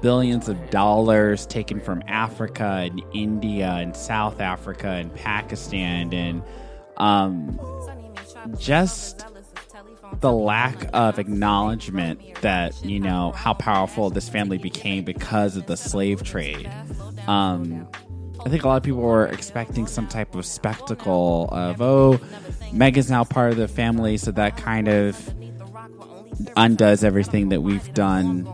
[0.00, 6.42] billions of dollars taken from Africa and India and South Africa and Pakistan and
[6.96, 7.58] um,
[8.58, 9.24] just
[10.20, 15.76] the lack of acknowledgement that you know how powerful this family became because of the
[15.76, 16.70] slave trade.
[17.26, 17.88] Um,
[18.44, 22.18] I think a lot of people were expecting some type of spectacle of oh,
[22.72, 25.34] Meghan's now part of the family, so that kind of
[26.56, 28.48] undoes everything that we've done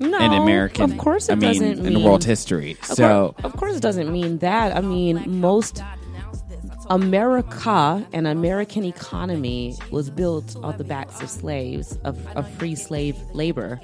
[0.00, 0.90] no, in American.
[0.92, 2.72] Of course, it I mean, doesn't in mean, world history.
[2.72, 4.76] Of So course, of course, it doesn't mean that.
[4.76, 5.82] I mean, most
[6.90, 13.16] America and American economy was built on the backs of slaves, of, of free slave
[13.32, 13.80] labor.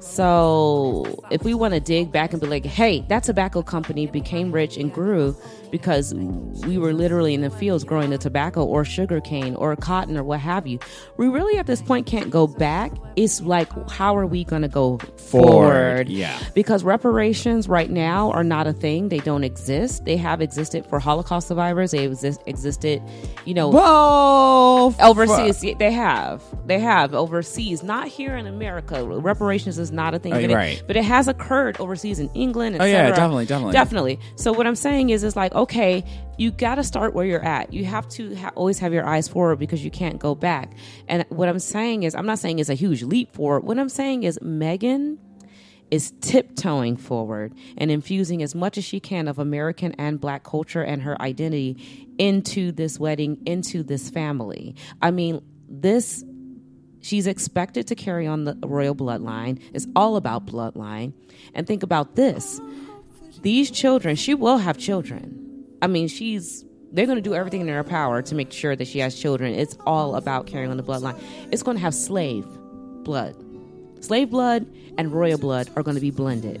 [0.00, 4.50] So if we want to dig back and be like, hey, that tobacco company became
[4.50, 5.36] rich and grew
[5.70, 10.16] because we were literally in the fields growing the tobacco or sugar cane or cotton
[10.16, 10.78] or what have you.
[11.16, 12.92] We really at this point can't go back.
[13.16, 16.08] It's like, how are we going to go forward?
[16.08, 16.38] yeah.
[16.54, 19.08] Because reparations right now are not a thing.
[19.08, 20.04] They don't exist.
[20.04, 21.90] They have existed for Holocaust survivors.
[21.92, 23.02] They exist, existed,
[23.44, 25.60] you know, well, overseas.
[25.78, 26.42] They have.
[26.66, 29.04] They have overseas, not here in America.
[29.04, 30.32] Reparations is not a thing.
[30.32, 30.82] Oh, but, it- right.
[30.86, 32.76] but it has occurred overseas in England.
[32.80, 33.72] Oh, yeah, definitely, definitely.
[33.72, 34.20] definitely.
[34.36, 36.02] So what I'm saying is, it's like, okay,
[36.38, 37.72] you got to start where you're at.
[37.72, 40.72] You have to ha- always have your eyes forward because you can't go back.
[41.06, 43.64] And what I'm saying is, I'm not saying it's a huge leap forward.
[43.64, 45.18] What I'm saying is, Meghan
[45.90, 50.82] is tiptoeing forward and infusing as much as she can of American and black culture
[50.82, 54.74] and her identity into this wedding, into this family.
[55.02, 56.24] I mean, this
[57.02, 59.60] she's expected to carry on the royal bloodline.
[59.74, 61.12] It's all about bloodline.
[61.54, 62.60] And think about this.
[63.42, 65.49] These children, she will have children.
[65.82, 68.86] I mean, she's they're going to do everything in their power to make sure that
[68.86, 69.54] she has children.
[69.54, 71.20] It's all about carrying on the bloodline.
[71.52, 72.44] It's going to have slave
[73.04, 73.36] blood.
[74.00, 74.66] Slave blood
[74.98, 76.60] and royal blood are going to be blended.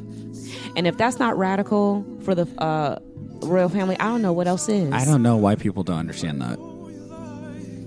[0.76, 2.98] And if that's not radical for the uh,
[3.44, 4.92] royal family, I don't know what else is.
[4.92, 6.58] I don't know why people don't understand that.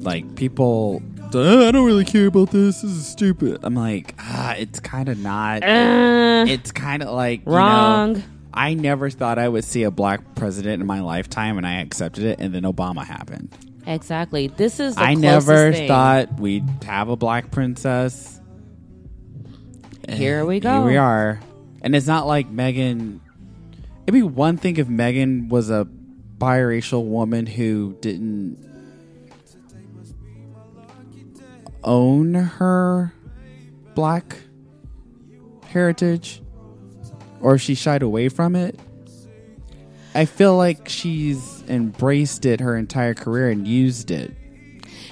[0.02, 1.02] Like people,
[1.34, 2.82] "Uh, I don't really care about this.
[2.82, 3.60] This is stupid.
[3.64, 5.64] I'm like, ah, it's kind of not.
[5.64, 8.14] Uh, it's kind of like you wrong.
[8.14, 11.82] know, I never thought I would see a black president in my lifetime, and I
[11.82, 12.40] accepted it.
[12.40, 13.50] And then Obama happened.
[13.88, 14.48] exactly.
[14.48, 14.96] This is.
[14.96, 15.88] The I never thing.
[15.88, 18.40] thought we'd have a black princess.
[20.08, 20.72] Here we go.
[20.80, 21.40] Here we are.
[21.82, 23.20] And it's not like Meghan.
[24.06, 25.88] It'd be one thing if Meghan was a
[26.38, 28.58] biracial woman who didn't
[31.84, 33.14] own her
[33.96, 34.38] black
[35.66, 36.43] heritage
[37.44, 38.80] or if she shied away from it.
[40.16, 44.32] I feel like she's embraced it her entire career and used it.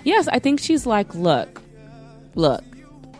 [0.03, 1.61] Yes, I think she's like, look,
[2.33, 2.63] look.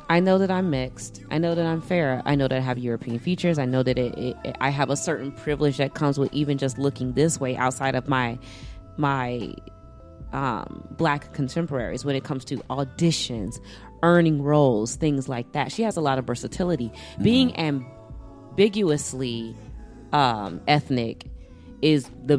[0.09, 1.23] I know that I'm mixed.
[1.31, 2.21] I know that I'm fair.
[2.25, 3.57] I know that I have European features.
[3.57, 6.77] I know that it, it, I have a certain privilege that comes with even just
[6.77, 8.37] looking this way outside of my
[8.97, 9.53] my
[10.33, 13.59] um, black contemporaries when it comes to auditions,
[14.03, 15.71] earning roles, things like that.
[15.71, 16.91] She has a lot of versatility.
[17.21, 17.55] Being
[18.51, 19.55] ambiguously
[20.13, 21.25] um, ethnic
[21.81, 22.37] is the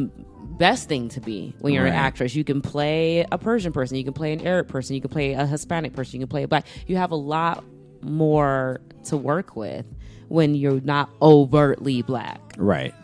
[0.58, 2.34] best thing to be when you're an actress.
[2.34, 5.32] You can play a Persian person, you can play an Arab person, you can play
[5.32, 6.66] a Hispanic person, you can play a black.
[6.86, 7.64] You have a lot
[8.02, 9.86] more to work with
[10.28, 12.40] when you're not overtly black.
[12.56, 12.94] Right.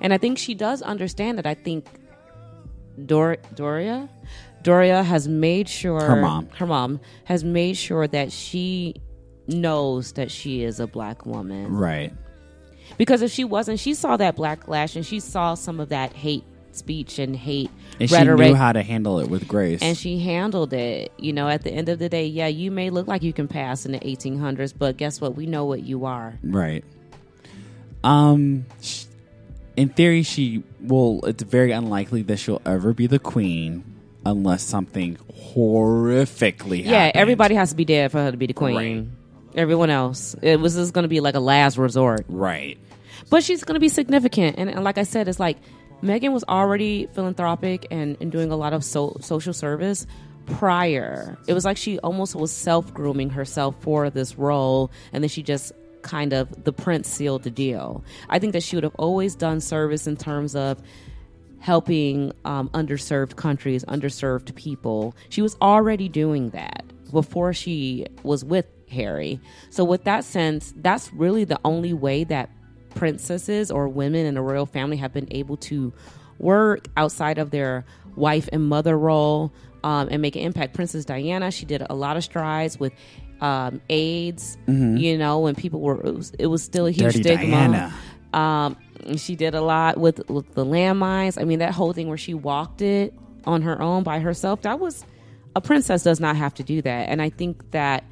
[0.00, 1.46] And I think she does understand that.
[1.46, 1.86] I think
[3.04, 4.08] Dor- Doria,
[4.62, 6.48] Doria has made sure Her mom.
[6.56, 8.94] her mom has made sure that she
[9.46, 11.74] knows that she is a black woman.
[11.74, 12.12] Right.
[12.98, 16.44] Because if she wasn't, she saw that backlash and she saw some of that hate
[16.72, 17.70] speech and hate
[18.00, 18.48] And she rhetoric.
[18.48, 19.80] knew how to handle it with grace.
[19.82, 21.12] and she handled it.
[21.18, 23.46] You know, at the end of the day, yeah, you may look like you can
[23.48, 25.36] pass in the 1800s, but guess what?
[25.36, 26.38] We know what you are.
[26.42, 26.84] Right.
[28.02, 28.66] Um,
[29.76, 31.24] in theory, she will.
[31.24, 33.82] It's very unlikely that she'll ever be the queen
[34.26, 35.16] unless something
[35.54, 36.84] horrifically.
[36.84, 39.12] Yeah, everybody has to be dead for her to be the queen.
[39.54, 42.24] Everyone else, it was just going to be like a last resort.
[42.28, 42.78] Right.
[43.30, 45.58] But she's going to be significant, and, and like I said, it's like
[46.02, 50.06] Meghan was already philanthropic and, and doing a lot of so, social service
[50.46, 51.38] prior.
[51.46, 55.42] It was like she almost was self grooming herself for this role, and then she
[55.42, 58.04] just kind of the prince sealed the deal.
[58.28, 60.82] I think that she would have always done service in terms of
[61.60, 65.16] helping um, underserved countries, underserved people.
[65.30, 69.40] She was already doing that before she was with Harry.
[69.70, 72.50] So, with that sense, that's really the only way that
[72.94, 75.92] princesses or women in the royal family have been able to
[76.38, 77.84] work outside of their
[78.16, 80.74] wife and mother role um, and make an impact.
[80.74, 82.92] Princess Diana, she did a lot of strides with.
[83.40, 87.22] Um, AIDS, you know, when people were, it was, it was still a huge Dirty
[87.22, 87.50] stigma.
[87.50, 87.94] Diana.
[88.32, 88.76] Um,
[89.16, 91.38] she did a lot with with the landmines.
[91.38, 93.12] I mean, that whole thing where she walked it
[93.44, 94.62] on her own by herself.
[94.62, 95.04] That was
[95.56, 97.08] a princess does not have to do that.
[97.08, 98.04] And I think that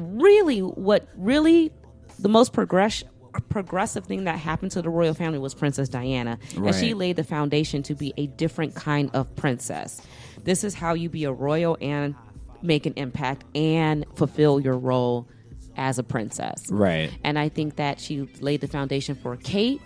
[0.00, 1.72] really, what really
[2.18, 3.04] the most progress
[3.48, 7.24] progressive thing that happened to the royal family was Princess Diana, and she laid the
[7.24, 10.02] foundation to be a different kind of princess.
[10.42, 12.14] This is how you be a royal and
[12.62, 15.28] make an impact and fulfill your role
[15.76, 16.66] as a princess.
[16.70, 17.10] Right.
[17.24, 19.80] And I think that she laid the foundation for Kate.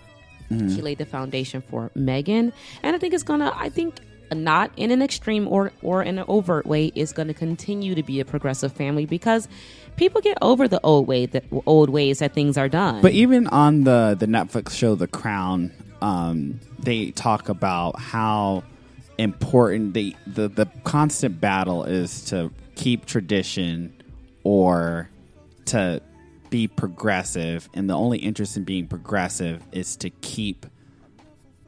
[0.49, 0.75] Mm-hmm.
[0.75, 2.51] She laid the foundation for Meghan.
[2.83, 3.99] And I think it's gonna I think
[4.33, 8.03] not in an extreme or or in an overt way is going to continue to
[8.03, 9.47] be a progressive family because
[9.95, 13.01] people get over the old way that old ways that things are done.
[13.01, 18.63] But even on the the Netflix show The Crown, um, they talk about how
[19.17, 23.93] important they the the constant battle is to keep tradition
[24.43, 25.09] or
[25.65, 26.01] to
[26.49, 30.65] be progressive, and the only interest in being progressive is to keep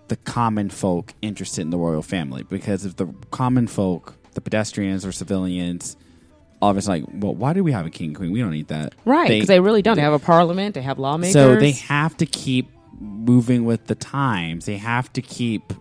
[0.07, 2.43] the common folk interested in the royal family.
[2.43, 5.97] Because if the common folk, the pedestrians or civilians,
[6.61, 8.31] all of it's like, well, why do we have a king and queen?
[8.31, 9.95] We don't need that, right, because they, really don't.
[9.95, 11.33] They have a parliament, they have lawmakers.
[11.33, 14.65] so they have to keep moving with the times.
[14.65, 15.73] They have to keep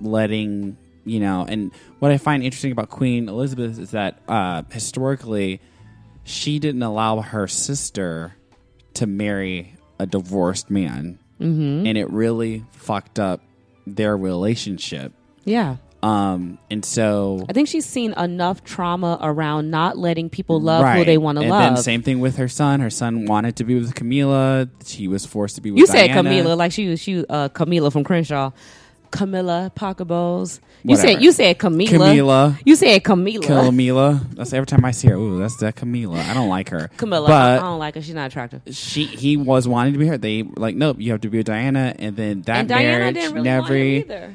[0.00, 1.44] letting you know.
[1.46, 5.60] And what I find interesting about Queen Elizabeth is that uh, historically,
[6.24, 8.34] she didn't allow her sister
[8.94, 11.86] to marry a divorced man, mm-hmm.
[11.86, 13.42] and it really fucked up
[13.86, 15.12] their relationship.
[15.44, 15.76] yeah.
[16.02, 21.04] Um, and so I think she's seen enough trauma around not letting people love who
[21.04, 21.62] they want to and love.
[21.62, 22.80] then same thing with her son.
[22.80, 24.68] Her son wanted to be with Camila.
[24.84, 26.28] She was forced to be with you said Diana.
[26.28, 28.50] Camila like she was she uh, Camila from Crenshaw.
[29.12, 31.88] Camila Camilla You said you said Camila.
[31.88, 32.60] Camila.
[32.64, 33.42] You said Camila.
[33.42, 34.34] Camila.
[34.34, 35.14] That's every time I see her.
[35.14, 36.18] Ooh, that's that Camila.
[36.18, 36.88] I don't like her.
[36.96, 37.30] Camilla.
[37.30, 38.02] I don't like her.
[38.02, 38.62] She's not attractive.
[38.74, 40.18] she he was wanting to be her.
[40.18, 41.94] They like, nope, you have to be with Diana.
[41.98, 44.34] And then that and marriage really never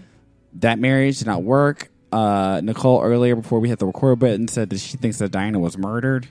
[0.53, 1.89] that marriage did not work.
[2.11, 5.59] Uh, Nicole earlier before we hit the record button said that she thinks that Diana
[5.59, 6.27] was murdered.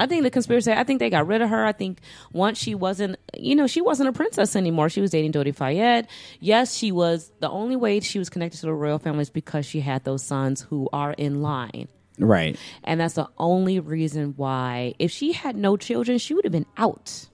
[0.00, 0.72] I think the conspiracy.
[0.72, 1.66] I think they got rid of her.
[1.66, 2.00] I think
[2.32, 4.88] once she wasn't, you know, she wasn't a princess anymore.
[4.88, 6.06] She was dating Dodi Fayed.
[6.40, 7.30] Yes, she was.
[7.40, 10.22] The only way she was connected to the royal family is because she had those
[10.22, 11.88] sons who are in line.
[12.18, 12.58] Right.
[12.82, 14.94] And that's the only reason why.
[14.98, 17.28] If she had no children, she would have been out.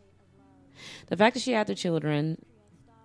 [1.06, 2.44] The fact that she had the children,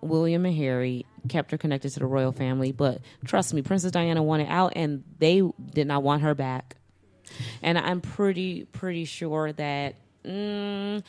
[0.00, 2.72] William and Harry, kept her connected to the royal family.
[2.72, 5.40] But trust me, Princess Diana wanted out, and they
[5.72, 6.78] did not want her back.
[7.62, 11.02] And I'm pretty, pretty sure that mm,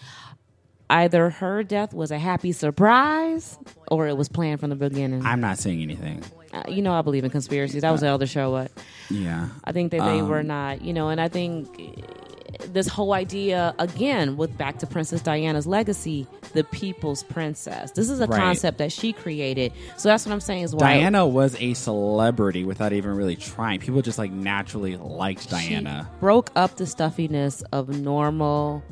[0.90, 3.58] either her death was a happy surprise
[3.88, 5.26] or it was planned from the beginning.
[5.26, 6.24] I'm not saying anything.
[6.54, 7.82] Uh, you know, I believe in conspiracies.
[7.82, 8.52] That was the other show.
[8.52, 8.72] What?
[9.10, 9.50] Yeah.
[9.64, 11.68] I think that they Um, were not, you know, and I think
[12.72, 17.92] this whole idea again with back to Princess Diana's legacy, the people's princess.
[17.92, 18.40] This is a Right.
[18.40, 19.72] concept that she created.
[19.98, 23.80] So that's what I'm saying is why Diana was a celebrity without even really trying.
[23.80, 26.10] People just like naturally liked Diana.
[26.14, 28.84] She broke up the stuffiness of normal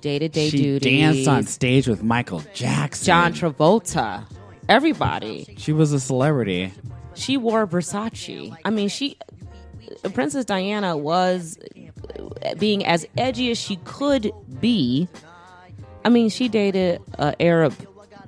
[0.00, 0.82] day to day She duties.
[1.00, 3.06] danced on stage with Michael Jackson.
[3.06, 4.24] John Travolta.
[4.68, 5.54] Everybody.
[5.58, 6.72] She was a celebrity.
[7.14, 8.54] She wore Versace.
[8.64, 9.16] I mean, she
[10.14, 11.58] Princess Diana was
[12.58, 15.08] being as edgy as she could be.
[16.04, 17.74] I mean, she dated an Arab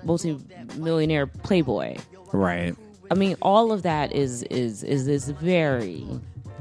[0.04, 1.98] multi-millionaire playboy.
[2.32, 2.74] Right.
[3.11, 6.06] I mean, all of that is is is is very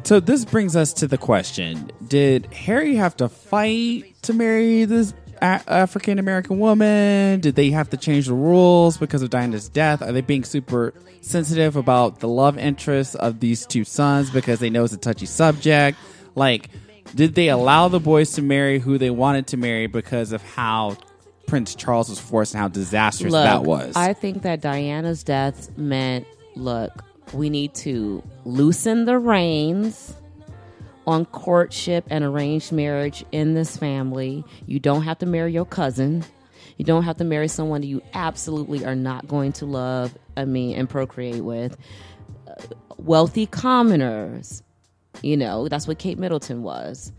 [0.03, 5.13] So this brings us to the question: Did Harry have to fight to marry this
[5.41, 7.39] a- African American woman?
[7.39, 10.01] Did they have to change the rules because of Diana's death?
[10.01, 14.69] Are they being super sensitive about the love interests of these two sons because they
[14.69, 15.97] know it's a touchy subject?
[16.35, 16.69] Like,
[17.15, 20.97] did they allow the boys to marry who they wanted to marry because of how
[21.47, 23.95] Prince Charles was forced and how disastrous Look, that was?
[23.95, 30.15] I think that Diana's death meant, look, we need to loosen the reins
[31.07, 34.43] on courtship and arranged marriage in this family.
[34.65, 36.23] You don't have to marry your cousin.
[36.75, 40.45] You don't have to marry someone that you absolutely are not going to love, I
[40.45, 41.77] mean, and procreate with.
[42.47, 42.53] Uh,
[42.97, 44.61] wealthy commoners.
[45.23, 47.11] You know, that's what Kate Middleton was.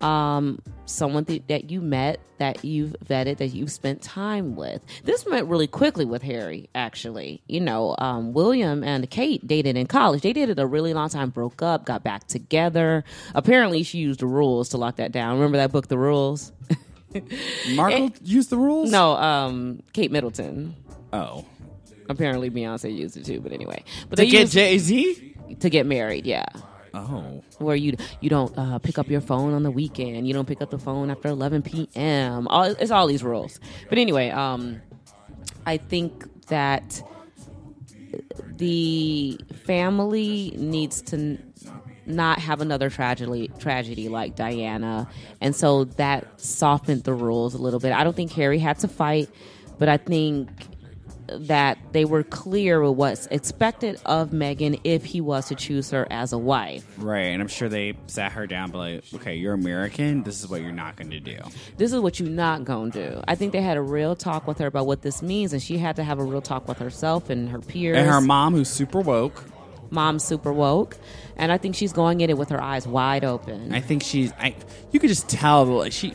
[0.00, 4.80] Um, someone th- that you met, that you've vetted, that you've spent time with.
[5.04, 7.42] This went really quickly with Harry, actually.
[7.48, 10.22] You know, um, William and Kate dated in college.
[10.22, 13.02] They dated a really long time, broke up, got back together.
[13.34, 15.34] Apparently, she used the rules to lock that down.
[15.34, 16.52] Remember that book, The Rules?
[17.74, 18.90] Markle used the rules.
[18.90, 20.76] No, um, Kate Middleton.
[21.12, 21.44] Oh,
[22.10, 23.84] Apparently, Beyonce used it too, but anyway.
[24.08, 25.34] But to they get Jay Z.
[25.60, 26.46] to get married, yeah.
[26.94, 27.42] Oh.
[27.58, 30.26] where you you don't uh, pick up your phone on the weekend.
[30.26, 32.48] You don't pick up the phone after 11 p.m.
[32.48, 33.60] All, it's all these rules.
[33.88, 34.80] But anyway, um,
[35.66, 37.02] I think that
[38.56, 41.52] the family needs to n-
[42.06, 45.08] not have another tragedy tragedy like Diana,
[45.40, 47.92] and so that softened the rules a little bit.
[47.92, 49.28] I don't think Harry had to fight,
[49.78, 50.48] but I think
[51.32, 56.06] that they were clear with what's expected of Meghan if he was to choose her
[56.10, 56.86] as a wife.
[56.98, 60.22] Right, and I'm sure they sat her down, but like, okay, you're American.
[60.22, 61.38] This is what you're not going to do.
[61.76, 63.22] This is what you're not gonna do.
[63.26, 65.78] I think they had a real talk with her about what this means, and she
[65.78, 67.96] had to have a real talk with herself and her peers.
[67.96, 69.44] And her mom, who's super woke,
[69.90, 70.96] mom's super woke,
[71.36, 73.74] and I think she's going in it with her eyes wide open.
[73.74, 74.32] I think she's.
[74.32, 74.54] I
[74.92, 76.14] you could just tell like she.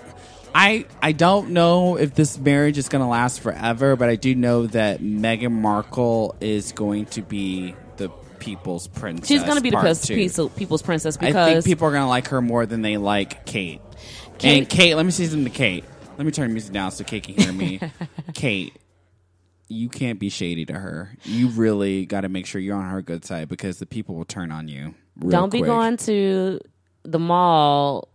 [0.56, 4.36] I I don't know if this marriage is going to last forever, but I do
[4.36, 9.28] know that Meghan Markle is going to be the people's princess.
[9.28, 10.50] she's gonna be the pis- two.
[10.50, 13.46] people's princess because I think people are going to like her more than they like
[13.46, 13.82] Kate.
[14.38, 15.86] Kate- And Kate, let me say something to Kate.
[16.18, 17.80] Let me turn the music down so Kate can hear me.
[18.36, 18.76] Kate,
[19.68, 21.16] you can't be shady to her.
[21.24, 24.26] You really got to make sure you're on her good side because the people will
[24.26, 24.94] turn on you.
[25.28, 25.68] don't be quick.
[25.68, 26.60] going to
[27.04, 28.08] the mall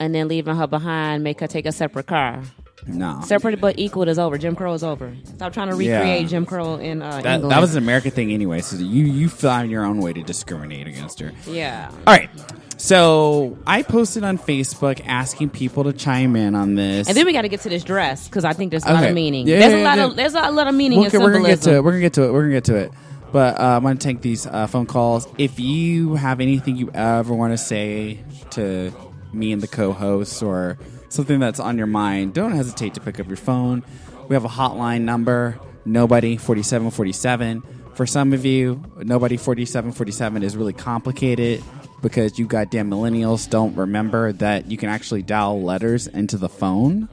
[0.00, 1.22] and then leaving her behind.
[1.24, 2.42] Make her take a separate car.
[2.86, 3.20] No.
[3.24, 4.38] Separate but equal is over.
[4.38, 5.12] Jim Crow is over.
[5.24, 5.98] Stop trying to Yeah.
[5.98, 7.50] recreate Jim Crow in uh, That, England.
[7.52, 8.60] that was an American thing anyway.
[8.60, 11.32] So you you find your own way to discriminate against her.
[11.46, 11.90] yeah.
[12.06, 12.30] All right.
[12.76, 17.08] So I posted on Facebook asking people to chime in on this.
[17.08, 18.98] And then we got to get to this dress because I think there's a lot
[19.00, 19.08] Okay.
[19.08, 19.48] of meaning.
[19.48, 20.04] Yeah, there's yeah, a lot yeah.
[20.06, 21.84] of there's a lot of meaning in we're gonna get to it.
[21.84, 22.32] We're gonna get to it.
[22.32, 22.92] We're gonna get to it.
[23.32, 25.26] But uh, I'm gonna take these uh, phone calls.
[25.36, 28.20] If you have anything you ever want to say
[28.50, 28.92] to
[29.32, 33.26] me and the co-hosts, or something that's on your mind, don't hesitate to pick up
[33.28, 33.82] your phone.
[34.28, 35.58] We have a hotline number.
[35.84, 37.62] Nobody forty seven forty seven.
[37.94, 41.62] For some of you, nobody forty seven forty seven is really complicated
[42.02, 47.08] because you goddamn millennials don't remember that you can actually dial letters into the phone.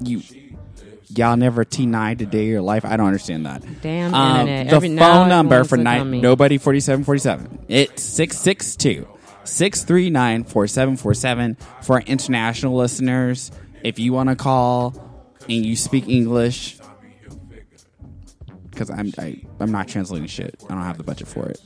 [0.00, 0.22] You
[1.08, 2.84] y'all never T9 a day of your life.
[2.84, 3.62] I don't understand that.
[3.82, 4.68] Damn Um, internet.
[4.70, 6.20] the Every phone number for me.
[6.20, 7.66] nobody 4747.
[7.68, 9.06] It's 662
[9.44, 13.50] 639 4747 for international listeners.
[13.82, 14.94] If you want to call
[15.48, 16.78] and you speak English,
[18.70, 20.62] because I'm I, I'm not translating shit.
[20.68, 21.60] I don't have the budget for it.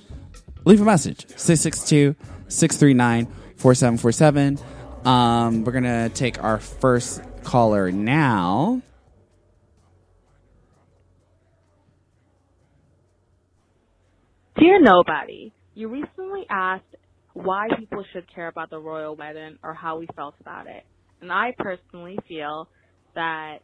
[0.64, 2.14] Leave a message 662
[2.48, 3.26] 639
[3.56, 4.58] 4747.
[5.04, 8.82] Um, we're gonna take our first caller now.
[14.58, 16.82] Dear Nobody, you recently asked
[17.44, 20.84] why people should care about the royal wedding or how we felt about it.
[21.20, 22.68] And I personally feel
[23.14, 23.58] that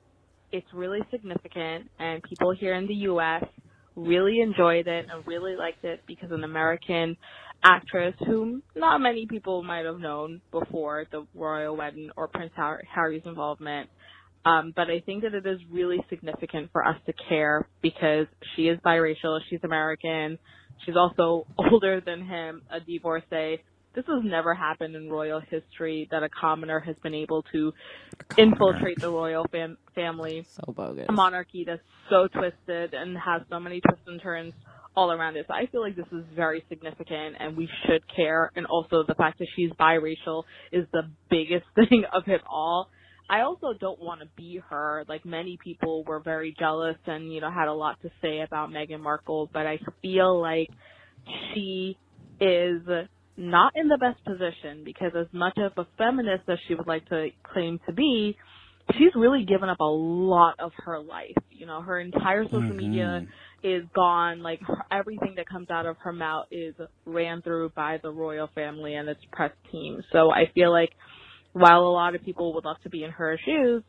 [0.53, 3.45] it's really significant and people here in the US
[3.97, 7.17] really enjoyed it and really liked it because an American
[7.65, 13.23] actress whom not many people might have known before the royal wedding or Prince Harry's
[13.25, 13.89] involvement.
[14.45, 18.69] Um, but I think that it is really significant for us to care because she
[18.69, 20.39] is biracial, she's American,
[20.85, 23.63] she's also older than him, a divorcee.
[23.95, 27.73] This has never happened in royal history that a commoner has been able to
[28.37, 30.45] infiltrate the royal fam- family.
[30.51, 31.07] So bogus.
[31.09, 34.53] A monarchy that's so twisted and has so many twists and turns
[34.97, 35.47] all around it.
[35.49, 38.51] So I feel like this is very significant and we should care.
[38.57, 42.89] And also the fact that she's biracial is the biggest thing of it all.
[43.29, 45.05] I also don't want to be her.
[45.09, 48.71] Like many people were very jealous and, you know, had a lot to say about
[48.71, 50.69] Meghan Markle, but I feel like
[51.55, 51.99] she
[52.41, 52.83] is
[53.37, 57.07] not in the best position because as much of a feminist as she would like
[57.09, 58.37] to claim to be,
[58.93, 61.37] she's really given up a lot of her life.
[61.51, 62.77] You know, her entire social Mm-hmm.
[62.77, 63.25] media
[63.63, 64.43] is gone.
[64.43, 66.75] Like her, everything that comes out of her mouth is
[67.07, 70.03] ran through by the royal family and its press team.
[70.13, 70.91] So I feel like
[71.55, 73.83] while a lot of people would love to be in her shoes,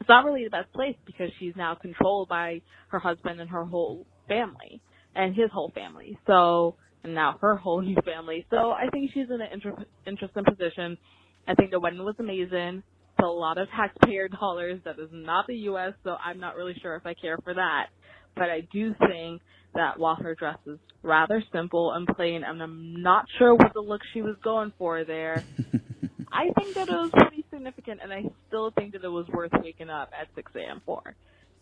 [0.00, 3.64] it's not really the best place because she's now controlled by her husband and her
[3.64, 4.82] whole family
[5.14, 6.18] and his whole family.
[6.26, 6.74] So,
[7.04, 8.44] and now her whole new family.
[8.50, 10.98] So I think she's in an inter- interesting position.
[11.46, 12.82] I think the wedding was amazing.
[13.18, 14.80] It's a lot of taxpayer dollars.
[14.84, 17.86] That is not the U.S., so I'm not really sure if I care for that.
[18.34, 19.42] But I do think
[19.74, 23.80] that while her dress is rather simple and plain, and I'm not sure what the
[23.80, 25.44] look she was going for there,
[26.32, 29.52] I think that it was pretty significant, and I still think that it was worth
[29.62, 30.80] waking up at 6 a.m.
[30.86, 31.14] for.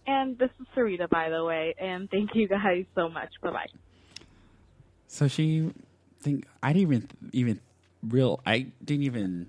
[0.07, 3.31] And this is Sarita, by the way, and thank you guys so much.
[3.43, 3.66] Bye bye.
[5.07, 5.71] So she
[6.21, 7.61] think I didn't even even
[8.03, 9.49] real I didn't even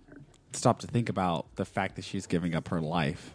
[0.53, 3.33] stop to think about the fact that she's giving up her life.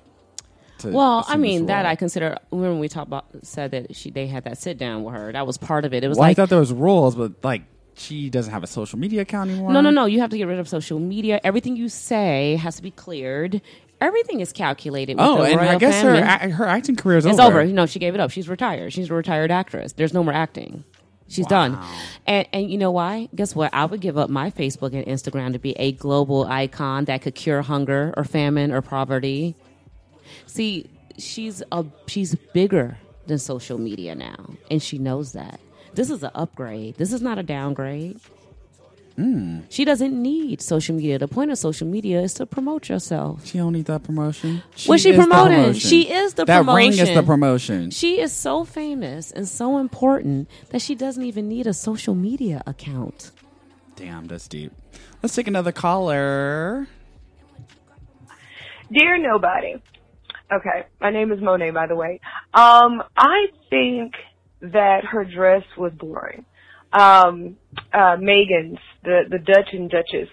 [0.79, 1.87] to Well, I mean that.
[1.87, 5.15] I consider when we talked about said that she they had that sit down with
[5.15, 5.33] her.
[5.33, 6.05] That was part of it.
[6.05, 7.63] It was Well, I thought there was rules, but like
[7.97, 9.73] she doesn't have a social media account anymore.
[9.73, 10.05] no, no, no.
[10.07, 11.41] You have to get rid of social media.
[11.45, 13.61] Everything you say has to be cleared.
[14.01, 15.17] Everything is calculated.
[15.17, 16.21] With Oh, and I guess family.
[16.21, 17.61] her her acting career is It's over.
[17.61, 17.73] over.
[17.73, 18.31] No, she gave it up.
[18.31, 18.93] She's retired.
[18.93, 19.93] She's a retired actress.
[19.93, 20.85] There's no more acting.
[21.29, 21.79] She's done.
[22.27, 23.29] And and you know why?
[23.35, 23.73] Guess what?
[23.73, 27.35] I would give up my Facebook and Instagram to be a global icon that could
[27.35, 29.55] cure hunger or famine or poverty.
[30.47, 35.61] See, she's a she's bigger than social media now, and she knows that.
[35.95, 36.97] This is an upgrade.
[36.97, 38.21] This is not a downgrade.
[39.69, 41.21] She doesn't need social media.
[41.21, 43.47] The point of social media is to promote yourself.
[43.47, 44.63] She don't need that promotion.
[44.87, 45.57] What's she is the promoting?
[45.57, 45.81] promotion.
[45.89, 46.67] She is the promotion.
[46.67, 47.27] that ring is the promotion.
[47.27, 47.91] promotion.
[47.91, 52.65] She is so famous and so important that she doesn't even need a social media
[52.67, 53.31] account.
[53.95, 54.73] Damn, that's deep.
[55.23, 56.89] Let's take another caller.
[58.91, 59.77] Dear nobody.
[60.53, 62.21] Okay, my name is Monet, by the way.
[62.53, 64.15] Um, I think
[64.73, 66.45] that her dress was boring.
[66.93, 67.57] Um,
[67.93, 70.29] uh, Meghan's, the, the Dutch and Duchess,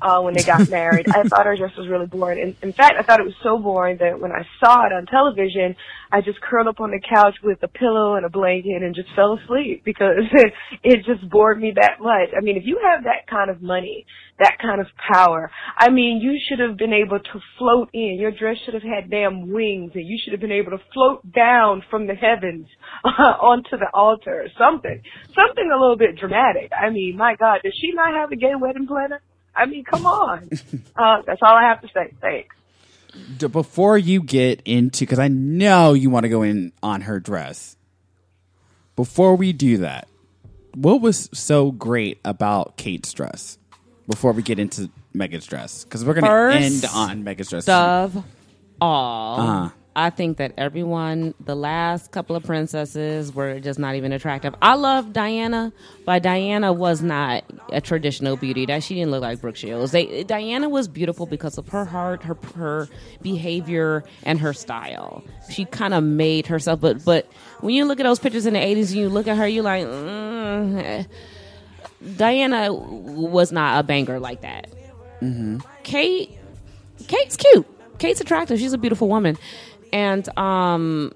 [0.00, 2.38] uh, when they got married, I thought her dress was really boring.
[2.38, 5.06] In, in fact, I thought it was so boring that when I saw it on
[5.06, 5.76] television,
[6.10, 9.08] I just curled up on the couch with a pillow and a blanket and just
[9.16, 10.52] fell asleep because it,
[10.82, 12.28] it just bored me that much.
[12.36, 14.06] I mean, if you have that kind of money,
[14.38, 18.18] that kind of power, I mean, you should have been able to float in.
[18.20, 21.20] Your dress should have had damn wings and you should have been able to float
[21.32, 22.66] down from the heavens
[23.04, 23.08] uh,
[23.40, 25.00] onto the altar or something.
[25.34, 26.72] Something a little bit dramatic.
[26.72, 29.20] I mean, my God, does she not have a gay wedding planner?
[29.54, 30.48] I mean, come on.
[30.96, 32.12] uh, that's all I have to say.
[32.20, 32.56] Thanks.
[33.38, 37.20] D- Before you get into, because I know you want to go in on her
[37.20, 37.76] dress.
[38.96, 40.08] Before we do that,
[40.74, 43.58] what was so great about Kate's dress?
[44.08, 47.68] Before we get into Meghan's dress, because we're going to end on Meghan's dress.
[47.68, 48.24] Of
[48.80, 49.70] all, Uh-huh.
[49.94, 54.54] I think that everyone, the last couple of princesses, were just not even attractive.
[54.62, 55.72] I love Diana,
[56.06, 58.66] but Diana was not a traditional beauty.
[58.66, 59.92] That she didn't look like Brooke Shields.
[59.92, 62.88] They, Diana was beautiful because of her heart, her her
[63.20, 65.22] behavior, and her style.
[65.50, 66.80] She kind of made herself.
[66.80, 67.30] But but
[67.60, 69.64] when you look at those pictures in the '80s, and you look at her, you're
[69.64, 69.84] like.
[69.86, 71.06] Mm.
[72.16, 74.66] Diana was not a banger like that.
[75.84, 76.36] Kate,
[77.06, 77.66] Kate's cute.
[77.98, 78.58] Kate's attractive.
[78.58, 79.38] She's a beautiful woman,
[79.92, 81.12] and um,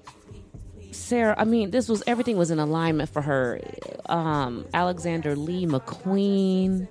[0.91, 1.35] Sarah.
[1.37, 3.59] I mean, this was everything was in alignment for her.
[4.07, 6.87] Um, Alexander Lee McQueen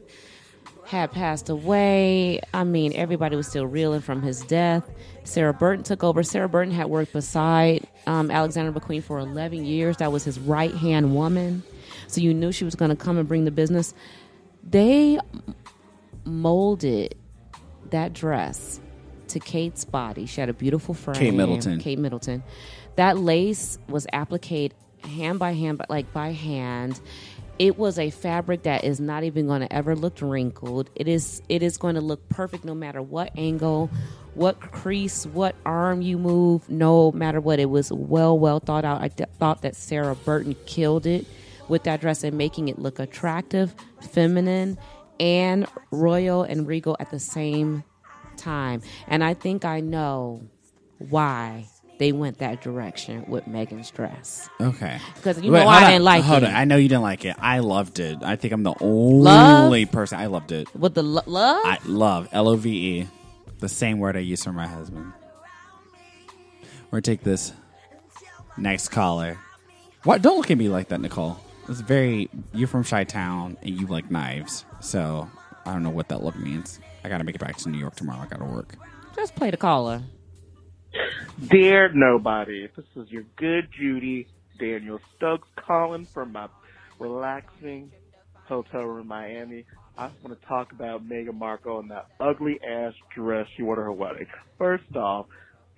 [0.87, 2.41] had passed away.
[2.55, 4.89] I mean, everybody was still reeling from his death.
[5.25, 6.23] Sarah Burton took over.
[6.23, 9.97] Sarah Burton had worked beside um, Alexander McQueen for 11 years.
[9.97, 11.63] That was his right hand woman.
[12.07, 13.95] So you knew she was going to come and bring the business.
[14.63, 15.19] They
[16.25, 17.17] molded
[17.91, 18.81] that dress
[19.37, 20.27] to Kate's body.
[20.27, 21.17] She had a beautiful frame.
[21.17, 21.79] Kate Middleton.
[21.79, 22.43] Kate Middleton.
[22.97, 24.73] That lace was appliqued
[25.05, 27.01] hand by hand, but like by hand.
[27.59, 30.91] It was a fabric that is not even going to ever look wrinkled.
[30.95, 33.91] It is it is going to look perfect no matter what angle,
[34.35, 37.59] what crease, what arm you move, no matter what.
[37.59, 39.01] It was well well thought out.
[39.01, 41.27] I th- thought that Sarah Burton killed it
[41.69, 44.77] with that dress and making it look attractive, feminine,
[45.19, 47.85] and royal and regal at the same
[48.47, 48.83] time.
[49.09, 50.43] And I think I know
[50.99, 51.67] why
[51.99, 54.49] they went that direction with Meghan's dress.
[54.61, 54.99] Okay.
[55.15, 56.47] Because you Wait, know I hold didn't like hold it.
[56.51, 56.55] on.
[56.55, 57.37] I know you didn't like it.
[57.39, 58.19] I loved it.
[58.23, 60.19] I think I'm the only person.
[60.19, 60.69] I loved it.
[60.75, 61.63] With the lo- love?
[61.65, 62.71] I love L O V
[63.01, 63.09] E,
[63.61, 65.13] the same word I use for my husband.
[66.91, 67.53] We're gonna take this
[68.57, 69.39] next caller.
[70.05, 70.23] What?
[70.23, 71.39] Don't look at me like that, Nicole.
[71.69, 72.29] It's very.
[72.55, 75.29] You're from Chi Town and you like knives, so
[75.67, 76.79] I don't know what that look means.
[77.05, 78.21] I gotta make it back to New York tomorrow.
[78.21, 78.77] I gotta work.
[79.17, 80.03] Just play the caller.
[81.51, 86.49] Dear nobody, this is your good Judy Daniel Stokes calling from my
[86.99, 87.91] relaxing
[88.47, 89.65] hotel room in Miami.
[89.99, 93.77] I just want to talk about Meghan Markle and that ugly ass dress she wore
[93.77, 94.27] to her wedding.
[94.59, 95.27] First off,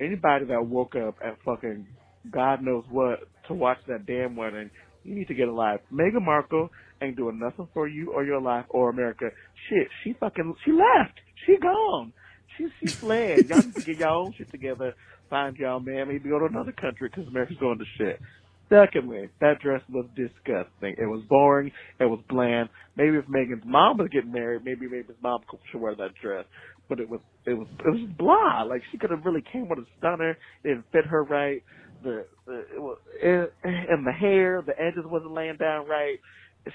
[0.01, 1.87] anybody that woke up at fucking
[2.31, 4.71] God knows what to watch that damn wedding,
[5.05, 5.81] you need to get a life.
[5.93, 6.71] Meghan Markle
[7.01, 9.31] ain't doing nothing for you or your life or America.
[9.69, 11.21] Shit, she fucking she left.
[11.47, 12.13] She gone.
[12.57, 13.49] She she fled.
[13.49, 14.95] Y'all need to get y'all own shit together.
[15.31, 16.09] Find y'all man.
[16.09, 18.21] Maybe go to another country because America's going to shit.
[18.69, 20.95] Secondly, that dress was disgusting.
[20.99, 21.73] It was boring.
[21.99, 22.69] It was bland.
[22.97, 25.41] Maybe if Meghan's mom was getting married, maybe Meghan's mom
[25.71, 26.45] should wear that dress.
[26.89, 28.65] But it was it was it was blah.
[28.69, 30.31] Like she could have really came with a stunner.
[30.31, 31.63] It didn't fit her right.
[32.03, 36.19] The, the it was it, and the hair, the edges wasn't laying down right.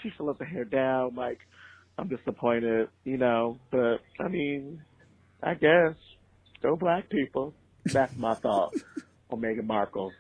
[0.02, 1.14] She should let the hair down.
[1.16, 1.40] Like
[1.98, 3.60] I'm disappointed, you know.
[3.72, 4.82] But I mean,
[5.42, 5.94] I guess
[6.62, 7.54] go black people.
[7.86, 8.74] That's my thought
[9.30, 10.12] on Meghan Markle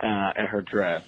[0.00, 1.02] uh, and her dress.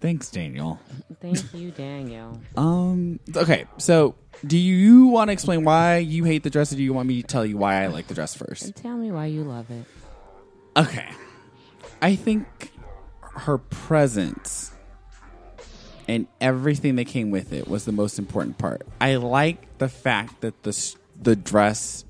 [0.00, 0.78] Thanks, Daniel.
[1.20, 2.40] Thank you, Daniel.
[2.56, 3.18] Um.
[3.34, 3.66] Okay.
[3.78, 4.14] So,
[4.46, 7.22] do you want to explain why you hate the dress, or do you want me
[7.22, 8.64] to tell you why I like the dress first?
[8.64, 9.84] And tell me why you love it.
[10.76, 11.08] Okay.
[12.02, 12.46] I think
[13.20, 14.70] her presence
[16.08, 18.86] and everything that came with it was the most important part.
[19.00, 22.04] I like the fact that the the dress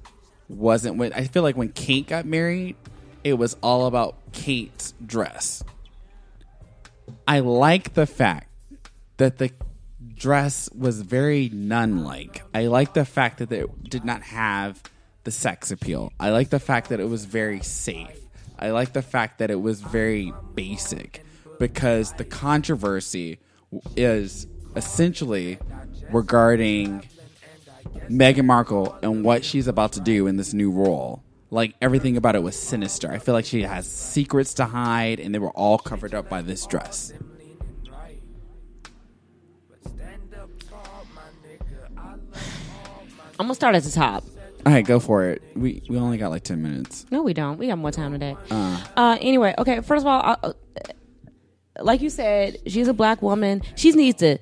[0.48, 2.76] wasn't when I feel like when Kate got married,
[3.24, 5.62] it was all about Kate's dress.
[7.26, 8.48] I like the fact
[9.16, 9.50] that the
[10.14, 12.42] dress was very nun like.
[12.54, 14.82] I like the fact that it did not have
[15.24, 16.12] the sex appeal.
[16.20, 18.20] I like the fact that it was very safe.
[18.58, 21.24] I like the fact that it was very basic
[21.58, 23.38] because the controversy
[23.96, 25.58] is essentially
[26.12, 27.02] regarding
[28.08, 31.22] Meghan Markle and what she's about to do in this new role.
[31.50, 33.10] Like everything about it was sinister.
[33.10, 36.42] I feel like she has secrets to hide, and they were all covered up by
[36.42, 37.12] this dress.
[43.38, 44.24] I'm gonna start at the top.
[44.64, 45.42] All right, go for it.
[45.54, 47.06] We we only got like ten minutes.
[47.10, 47.58] No, we don't.
[47.58, 48.36] We got more time today.
[48.50, 49.80] Uh, Uh, anyway, okay.
[49.80, 50.52] First of all, uh,
[51.80, 53.62] like you said, she's a black woman.
[53.74, 54.38] She needs to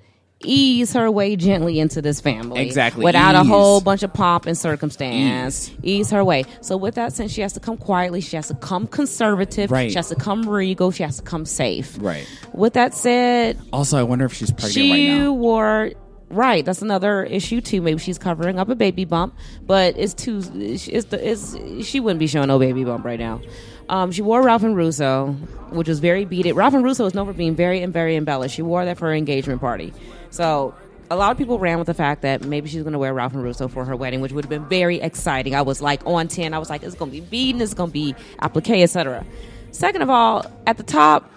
[0.47, 3.03] ease her way gently into this family, Exactly.
[3.03, 5.71] without a whole bunch of pomp and circumstance.
[5.83, 6.11] Ease.
[6.11, 6.45] her way.
[6.61, 8.21] So, with that sense, she has to come quietly.
[8.21, 9.71] She has to come conservative.
[9.71, 9.91] Right.
[9.91, 10.91] She has to come regal.
[10.91, 11.97] She has to come safe.
[12.01, 12.27] right.
[12.53, 15.25] With that said, Also, I wonder if she's pregnant she right now.
[15.25, 15.91] She wore
[16.35, 16.65] right.
[16.65, 17.81] That's another issue too.
[17.81, 20.43] Maybe she's covering up a baby bump, but it's too.
[20.55, 21.31] It's the.
[21.31, 21.57] It's
[21.87, 23.41] she wouldn't be showing no baby bump right now.
[23.89, 25.33] Um, she wore Ralph and Russo,
[25.71, 26.55] which was very beaded.
[26.55, 28.55] Ralph and Russo is known for being very and very embellished.
[28.55, 29.93] She wore that for her engagement party.
[30.31, 30.75] So
[31.11, 33.35] a lot of people ran with the fact that maybe she's going to wear Ralph
[33.35, 35.55] and Russo for her wedding, which would have been very exciting.
[35.55, 36.55] I was like on ten.
[36.55, 39.25] I was like, it's going to be beading, it's going to be applique, etc.
[39.71, 41.31] Second of all, at the top,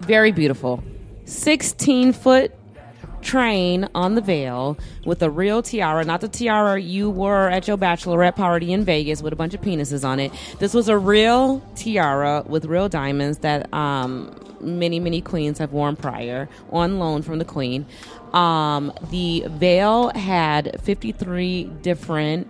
[0.00, 0.82] very beautiful.
[1.26, 2.52] 16 foot
[3.24, 7.76] train on the veil with a real tiara, not the tiara you wore at your
[7.76, 10.32] bachelorette party in Vegas with a bunch of penises on it.
[10.58, 15.96] This was a real tiara with real diamonds that um, many, many queens have worn
[15.96, 17.86] prior on loan from the queen.
[18.32, 22.48] Um, the veil had 53 different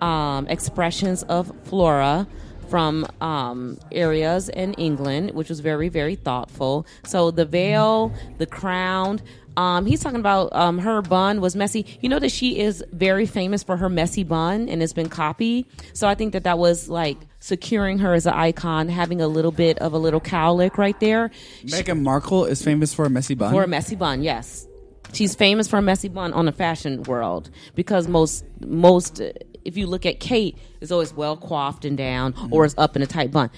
[0.00, 2.26] um, expressions of flora
[2.68, 6.86] from um, areas in England, which was very, very thoughtful.
[7.04, 9.20] So the veil, the crown.
[9.56, 11.86] Um, he's talking about um, her bun was messy.
[12.00, 15.66] You know that she is very famous for her messy bun, and it's been copied.
[15.92, 19.52] So I think that that was like securing her as an icon, having a little
[19.52, 21.30] bit of a little cowlick right there.
[21.64, 23.52] Meghan Markle is famous for a messy bun.
[23.52, 24.66] For a messy bun, yes.
[25.12, 29.22] She's famous for a messy bun on the fashion world because most most
[29.64, 33.02] if you look at Kate, it's always well coiffed and down or it's up in
[33.02, 33.50] a tight bun.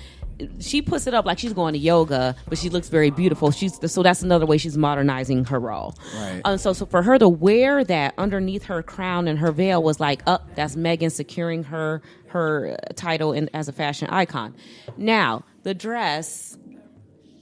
[0.60, 3.50] She puts it up like she's going to yoga, but she looks very beautiful.
[3.50, 5.96] She's so that's another way she's modernizing her role.
[6.14, 6.40] Right.
[6.44, 9.98] Um, so, so for her to wear that underneath her crown and her veil was
[9.98, 10.54] like, up.
[10.54, 14.54] that's Meghan securing her her title in, as a fashion icon.
[14.96, 16.56] Now the dress.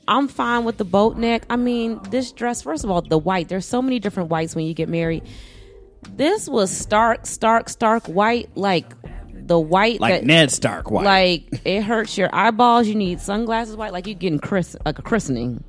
[0.09, 1.45] I'm fine with the boat neck.
[1.51, 3.49] I mean, this dress, first of all, the white.
[3.49, 5.25] There's so many different whites when you get married.
[6.11, 8.93] This was stark, stark, stark white, like
[9.47, 11.05] the white Like that, Ned Stark white.
[11.05, 12.87] Like it hurts your eyeballs.
[12.87, 15.63] You need sunglasses white, like you're getting chris- like a christening.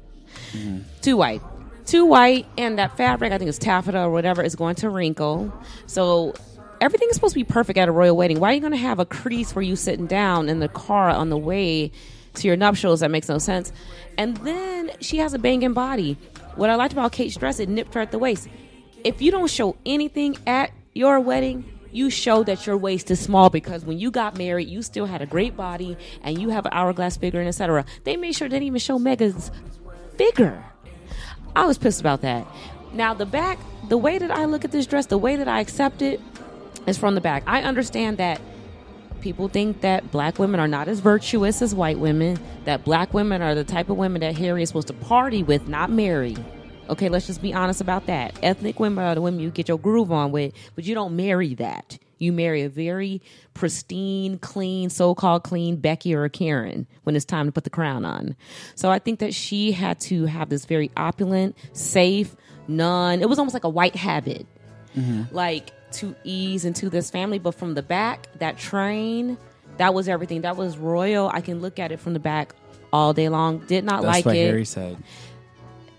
[0.52, 0.80] Mm-hmm.
[1.02, 1.42] Too white,
[1.86, 5.54] too white, and that fabric, I think it's taffeta or whatever, is going to wrinkle.
[5.86, 6.34] So
[6.82, 8.40] everything is supposed to be perfect at a royal wedding.
[8.40, 11.10] Why are you going to have a crease where you sitting down in the car
[11.10, 11.92] on the way
[12.36, 13.02] to your nuptials?
[13.02, 13.72] That makes no sense.
[14.18, 16.18] And then she has a banging body.
[16.56, 18.48] What I liked about Kate's dress, it nipped her at the waist.
[19.04, 23.50] If you don't show anything at your wedding, you show that your waist is small
[23.50, 26.74] because when you got married, you still had a great body and you have an
[26.74, 27.86] hourglass figure and etc.
[28.04, 29.52] They made sure they didn't even show Meghan's
[30.18, 30.64] figure.
[31.56, 32.48] I was pissed about that.
[32.94, 33.60] Now the back,
[33.90, 36.22] the way that I look at this dress, the way that I accept it
[36.86, 37.44] is from the back.
[37.48, 38.40] I understand that
[39.22, 43.42] people think that black women are not as virtuous as white women, that black women
[43.42, 46.38] are the type of women that Harry is supposed to party with, not marry.
[46.90, 48.38] Okay, let's just be honest about that.
[48.42, 51.56] Ethnic women are the women you get your groove on with, but you don't marry
[51.56, 51.98] that.
[52.20, 53.22] You marry a very
[53.54, 57.70] pristine, clean, so called clean Becky or a Karen when it's time to put the
[57.70, 58.36] crown on.
[58.76, 62.36] So I think that she had to have this very opulent, safe,
[62.68, 63.22] none.
[63.22, 64.48] It was almost like a white habit
[64.96, 65.34] mm-hmm.
[65.36, 67.40] like to ease into this family.
[67.40, 69.38] But from the back, that train,
[69.78, 70.42] that was everything.
[70.42, 71.30] That was royal.
[71.30, 72.54] I can look at it from the back
[72.92, 73.60] all day long.
[73.60, 74.48] Did not That's like what it.
[74.48, 74.98] Harry said.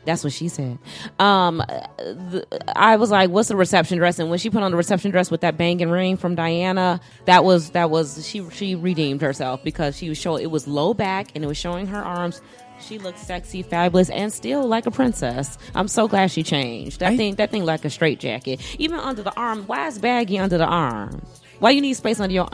[0.08, 0.78] That's what she said.
[1.18, 4.76] Um, the, I was like, "What's the reception dress?" And when she put on the
[4.78, 9.20] reception dress with that banging ring from Diana, that was that was she she redeemed
[9.20, 12.40] herself because she was showing it was low back and it was showing her arms.
[12.80, 15.58] She looked sexy, fabulous, and still like a princess.
[15.74, 17.00] I'm so glad she changed.
[17.00, 19.64] That thing that thing like a straight jacket, even under the arm.
[19.66, 21.20] Why is baggy under the arm?
[21.58, 22.48] Why you need space under your?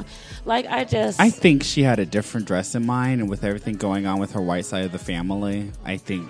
[0.45, 3.77] Like I just I think she had a different dress in mind, and with everything
[3.77, 6.29] going on with her white side of the family, I think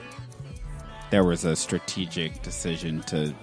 [1.11, 3.35] there was a strategic decision to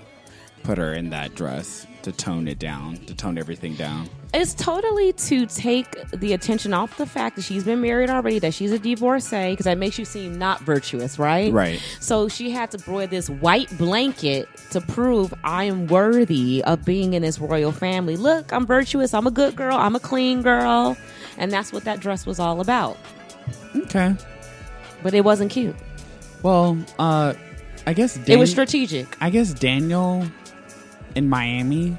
[0.64, 4.10] put her in that dress to tone it down, to tone everything down.
[4.34, 8.54] It's totally to take the attention off the fact that she's been married already, that
[8.54, 11.52] she's a divorcee, because that makes you seem not virtuous, right?
[11.52, 11.82] Right.
[12.00, 17.14] So she had to wear this white blanket to prove I am worthy of being
[17.14, 18.16] in this royal family.
[18.16, 19.14] Look, I'm virtuous.
[19.14, 19.76] I'm a good girl.
[19.76, 20.98] I'm a clean girl.
[21.38, 22.98] And that's what that dress was all about.
[23.76, 24.16] Okay.
[25.04, 25.76] But it wasn't cute.
[26.42, 27.34] Well, uh,
[27.86, 29.22] I guess it was strategic.
[29.22, 30.26] I guess Daniel
[31.16, 31.98] in Miami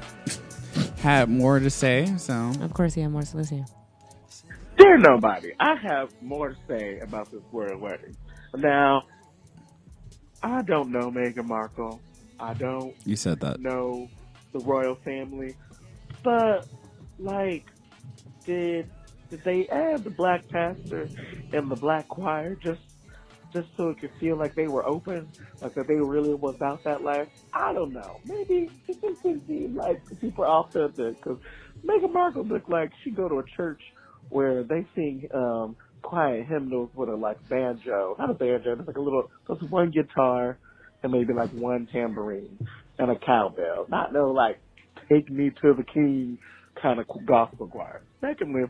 [0.99, 2.05] had more to say.
[2.17, 3.63] So Of course, he had more to say.
[4.77, 8.15] Dear nobody, I have more to say about this royal wedding.
[8.55, 9.03] Now,
[10.41, 12.01] I don't know Meghan Markle.
[12.39, 13.59] I don't you said that.
[13.59, 14.09] know
[14.51, 15.55] the royal family,
[16.23, 16.67] but
[17.19, 17.65] like,
[18.45, 18.89] did
[19.29, 21.07] did they add the black pastor
[21.53, 22.81] and the black choir just
[23.53, 25.31] just so it could feel like they were open,
[25.61, 27.27] like that they really was out that life?
[27.53, 28.19] I don't know.
[28.25, 31.37] Maybe it just didn't seem like super authentic because
[31.87, 33.81] Meghan Markle looked like she go to a church
[34.29, 38.97] where they sing um quiet hymnals with a like banjo, not a banjo, it's like
[38.97, 40.57] a little, just one guitar
[41.01, 42.57] and maybe like one tambourine
[42.97, 43.85] and a cowbell.
[43.89, 44.59] Not no like
[45.09, 46.37] take me to the king
[46.81, 48.01] kind of gospel choir.
[48.21, 48.63] Secondly,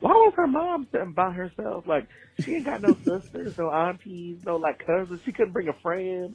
[0.00, 1.84] why was her mom sitting by herself?
[1.86, 2.06] Like
[2.44, 5.20] she ain't got no sisters, no aunties, no like cousins.
[5.24, 6.34] She couldn't bring a friend.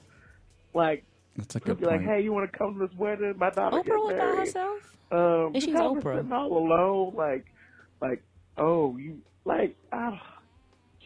[0.73, 1.03] Like
[1.35, 3.33] That's a could good be like, hey, you want to come to this wedding?
[3.37, 4.77] My daughter Oprah get was by herself.
[5.11, 6.17] Um, And she's have Oprah.
[6.17, 7.45] sitting all alone, like,
[8.01, 8.23] like,
[8.57, 10.19] oh, you like, ah,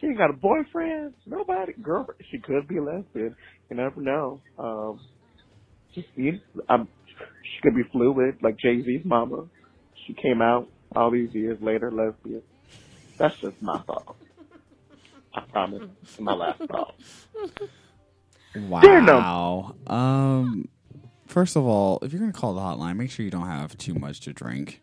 [0.00, 1.14] she ain't got a boyfriend.
[1.26, 2.08] Nobody, girl.
[2.30, 3.36] She could be a lesbian.
[3.68, 4.40] You never know.
[4.58, 5.00] Um,
[5.94, 6.88] just you, um,
[7.42, 9.44] she could be fluid, like Jay Z's mama.
[10.06, 12.42] She came out all these years later, lesbian.
[13.20, 14.16] That's just my thought.
[15.34, 15.82] I promise.
[16.02, 16.94] It's my last thought.
[18.54, 19.74] Dear no- Wow.
[19.86, 20.68] Um.
[21.26, 23.94] First of all, if you're gonna call the hotline, make sure you don't have too
[23.94, 24.80] much to drink.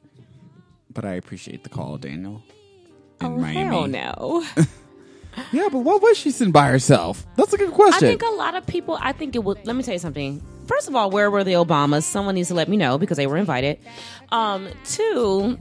[0.93, 2.41] But I appreciate the call, Daniel.
[3.21, 3.63] In Oh, Miami.
[3.65, 4.45] hell no.
[5.51, 7.23] Yeah, but why was she sitting by herself?
[7.35, 8.07] That's a good question.
[8.07, 8.97] I think a lot of people.
[8.99, 9.67] I think it would.
[9.67, 10.41] Let me tell you something.
[10.65, 12.03] First of all, where were the Obamas?
[12.03, 13.77] Someone needs to let me know because they were invited.
[14.31, 15.59] Um, two,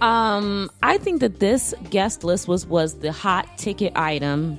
[0.00, 4.58] um, I think that this guest list was was the hot ticket item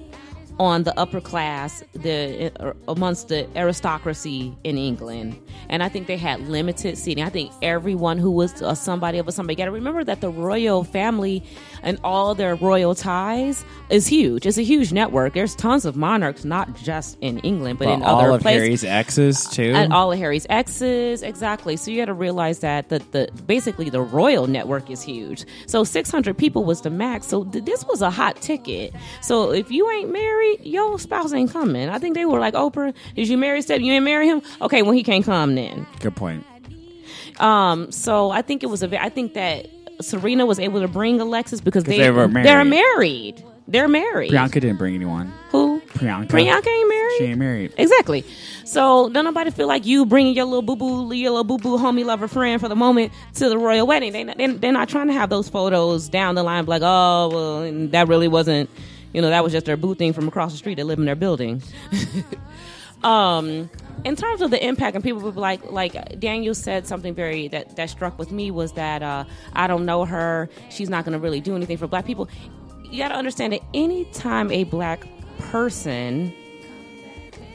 [0.59, 6.17] on the upper class, the uh, amongst the aristocracy in England, and I think they
[6.17, 7.23] had limited seating.
[7.23, 9.55] I think everyone who was uh, somebody of a somebody.
[9.55, 11.43] Got to remember that the royal family
[11.83, 14.45] and all their royal ties is huge.
[14.45, 15.33] It's a huge network.
[15.33, 18.41] There's tons of monarchs, not just in England, but, But in all of.
[18.43, 19.73] Harry's exes too.
[19.75, 21.77] And all of Harry's exes, exactly.
[21.77, 25.45] So you got to realize that the, the basically the royal network is huge.
[25.65, 27.27] So 600 people was the max.
[27.27, 28.93] So th- this was a hot ticket.
[29.21, 31.89] So if you ain't married, your spouse ain't coming.
[31.89, 33.81] I think they were like, Oprah, did you marry Steph?
[33.81, 34.41] You ain't marry him?
[34.61, 35.85] Okay, well he can't come then.
[35.99, 36.45] Good point.
[37.39, 39.01] Um, so I think it was a.
[39.03, 39.67] I think that
[40.01, 42.69] Serena was able to bring Alexis because they, they were They're married.
[42.95, 43.43] married.
[43.69, 44.31] They're married.
[44.31, 45.33] Priyanka didn't bring anyone.
[45.49, 45.81] Who?
[45.87, 46.27] Priyanka.
[46.29, 47.15] Priyanka ain't married.
[47.17, 47.73] She ain't married.
[47.77, 48.23] Exactly.
[48.63, 51.77] So don't nobody feel like you bringing your little boo boo, your little boo boo
[51.77, 54.13] homie lover friend for the moment to the royal wedding.
[54.13, 57.87] They they they're not trying to have those photos down the line, like oh well,
[57.89, 58.69] that really wasn't,
[59.13, 61.05] you know, that was just their boo thing from across the street that live in
[61.05, 61.61] their building.
[63.03, 63.69] um,
[64.05, 67.47] in terms of the impact, and people would be like, like Daniel said something very
[67.49, 70.49] that that struck with me was that uh, I don't know her.
[70.69, 72.29] She's not going to really do anything for black people.
[72.83, 75.05] You got to understand that anytime a black
[75.39, 76.33] person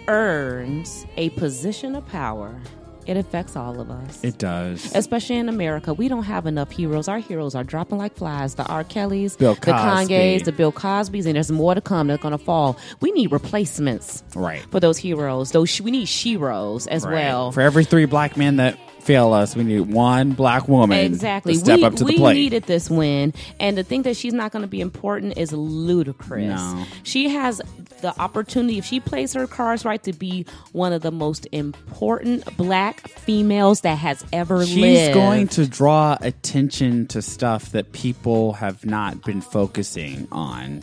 [0.09, 2.61] earns a position of power,
[3.07, 4.23] it affects all of us.
[4.23, 4.95] It does.
[4.95, 7.09] Especially in America, we don't have enough heroes.
[7.09, 8.55] Our heroes are dropping like flies.
[8.55, 8.85] The R.
[8.85, 9.61] Kellys, Bill the.
[9.61, 12.07] Kanye's, the Bill Cosby's, and there's more to come.
[12.09, 12.77] They're going to fall.
[13.01, 14.63] We need replacements Right.
[14.71, 15.53] for those heroes.
[15.53, 17.13] Those we need sheroes as Right.
[17.15, 17.53] well.
[17.53, 21.55] For every three black men that fail us, we need one black woman Exactly.
[21.55, 22.35] to step we up to the plate.
[22.35, 25.53] We needed this win, and to think that she's not going to be important is
[25.53, 26.61] ludicrous.
[26.61, 26.85] No.
[27.03, 27.61] She has
[28.01, 32.57] the opportunity, if she plays her cards right, to be one of the most important
[32.57, 35.07] black females that has ever She's lived.
[35.07, 40.83] She's going to draw attention to stuff that people have not been focusing on.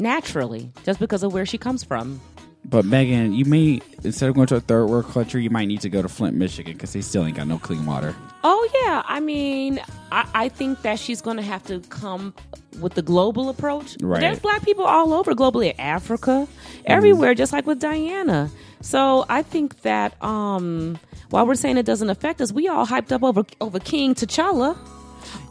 [0.00, 2.20] naturally, just because of where she comes from.
[2.64, 5.80] But Meghan, you may instead of going to a third world country, you might need
[5.82, 8.14] to go to Flint, Michigan, because they still ain't got no clean water.
[8.42, 9.80] Oh yeah, I mean,
[10.12, 12.34] I, I think that she's going to have to come
[12.80, 13.96] with the global approach.
[14.00, 14.20] Right.
[14.20, 16.48] There's black people all over globally, Africa,
[16.86, 18.50] everywhere, just like with Diana.
[18.80, 20.98] So I think that um,
[21.30, 24.76] while we're saying it doesn't affect us, we all hyped up over over King T'Challa.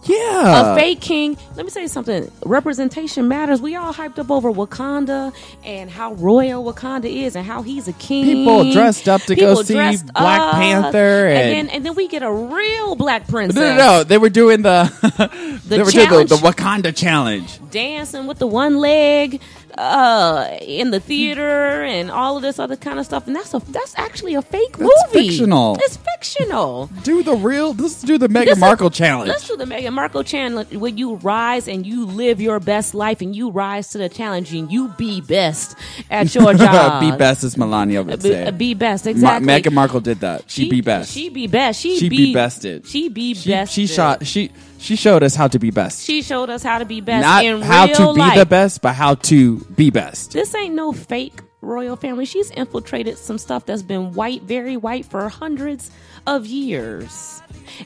[0.05, 1.37] Yeah, a fake king.
[1.55, 2.29] Let me say something.
[2.45, 3.61] Representation matters.
[3.61, 5.33] We all hyped up over Wakanda
[5.63, 8.25] and how royal Wakanda is and how he's a king.
[8.25, 10.55] People dressed up to go see Black up.
[10.55, 10.97] Panther
[11.27, 13.55] and, and- then and then we get a real black princess.
[13.55, 14.03] No, no, no.
[14.03, 17.59] They were doing the they were doing the, the Wakanda challenge.
[17.71, 19.41] dancing with the one leg
[19.77, 23.59] uh in the theater and all of this other kind of stuff and that's a
[23.71, 25.77] that's actually a fake movie It's fictional.
[25.81, 27.73] it's fictional Do the real.
[27.73, 29.29] Let's do the Meghan This is- Markle challenge.
[29.29, 33.21] Let's do the Meghan Markle challenge where you rise and you live your best life
[33.21, 35.75] and you rise to the challenge and you be best
[36.09, 37.01] at your job.
[37.01, 38.51] be best, as Melania would Be, say.
[38.51, 39.47] be best, Ma- exactly.
[39.47, 40.49] Meghan Markle did that.
[40.49, 41.11] She, be best.
[41.11, 41.79] She be best.
[41.81, 42.85] She, She be, be bested.
[42.87, 43.73] She be she, best.
[43.73, 44.25] she shot.
[44.25, 44.51] She
[44.83, 46.03] she showed us how to be best.
[46.03, 48.37] She showed us how to be best Not in how to be life.
[48.37, 50.31] the best, but how to be best.
[50.31, 52.25] This ain't no fake royal family.
[52.25, 55.89] She's infiltrated some stuff that's been white, very white for hundreds
[56.27, 57.41] of years.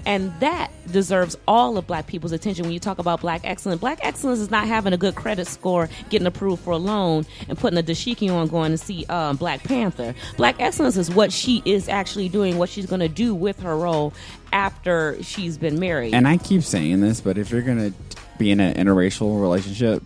[0.05, 3.79] And that deserves all of black people's attention when you talk about black excellence.
[3.79, 7.57] Black excellence is not having a good credit score, getting approved for a loan, and
[7.57, 10.15] putting a dashiki on going to see um, Black Panther.
[10.35, 13.77] Black excellence is what she is actually doing, what she's going to do with her
[13.77, 14.13] role
[14.53, 16.13] after she's been married.
[16.13, 17.93] And I keep saying this, but if you're gonna
[18.37, 20.03] be in an interracial relationship,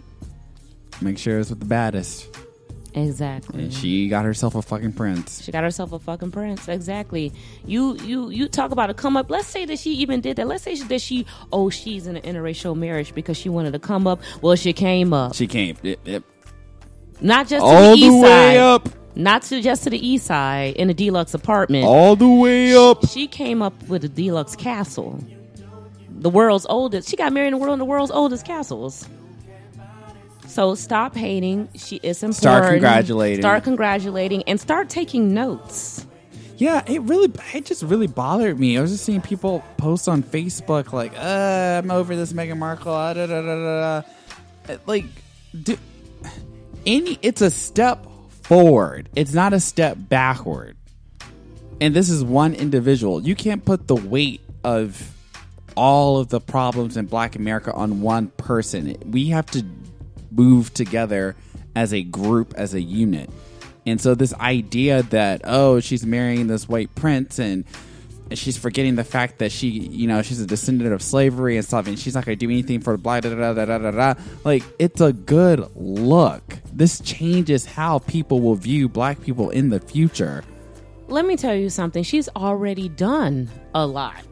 [1.01, 2.27] make sure it's with the baddest.
[2.93, 3.63] exactly.
[3.63, 5.41] And she got herself a fucking prince.
[5.43, 6.67] She got herself a fucking prince.
[6.67, 7.31] Exactly.
[7.65, 9.29] You you you talk about a come up.
[9.29, 10.47] Let's say that she even did that.
[10.47, 14.07] Let's say that she oh she's in an interracial marriage because she wanted to come
[14.07, 14.21] up.
[14.41, 15.35] Well, she came up.
[15.35, 16.23] She came yep, yep.
[17.21, 20.75] Not just all to the, the way up, Not to just to the east side
[20.75, 21.85] in a deluxe apartment.
[21.85, 23.07] all the way up.
[23.07, 25.19] She came up with a deluxe castle.
[26.09, 27.09] The world's oldest.
[27.09, 29.07] She got married in the world in the world's oldest castles.
[30.47, 31.69] So stop hating.
[31.75, 32.35] She is important.
[32.35, 33.41] Start congratulating.
[33.41, 36.05] Start congratulating and start taking notes.
[36.57, 38.77] Yeah, it really, it just really bothered me.
[38.77, 42.93] I was just seeing people post on Facebook like, uh, "I'm over this Meghan Markle."
[42.93, 44.01] Uh, da, da, da, da,
[44.67, 44.77] da.
[44.85, 45.05] Like,
[45.59, 45.75] do,
[46.85, 48.05] any, it's a step
[48.51, 49.07] forward.
[49.15, 50.75] It's not a step backward.
[51.79, 53.23] And this is one individual.
[53.23, 55.15] You can't put the weight of
[55.77, 58.97] all of the problems in Black America on one person.
[59.09, 59.63] We have to
[60.31, 61.37] move together
[61.77, 63.29] as a group, as a unit.
[63.85, 67.63] And so this idea that oh, she's marrying this white prince and
[68.37, 71.87] she's forgetting the fact that she, you know, she's a descendant of slavery and stuff,
[71.87, 74.21] and she's not going to do anything for blah da da da da da da.
[74.43, 76.41] Like, it's a good look.
[76.73, 80.43] This changes how people will view black people in the future.
[81.07, 82.03] Let me tell you something.
[82.03, 84.25] She's already done a lot.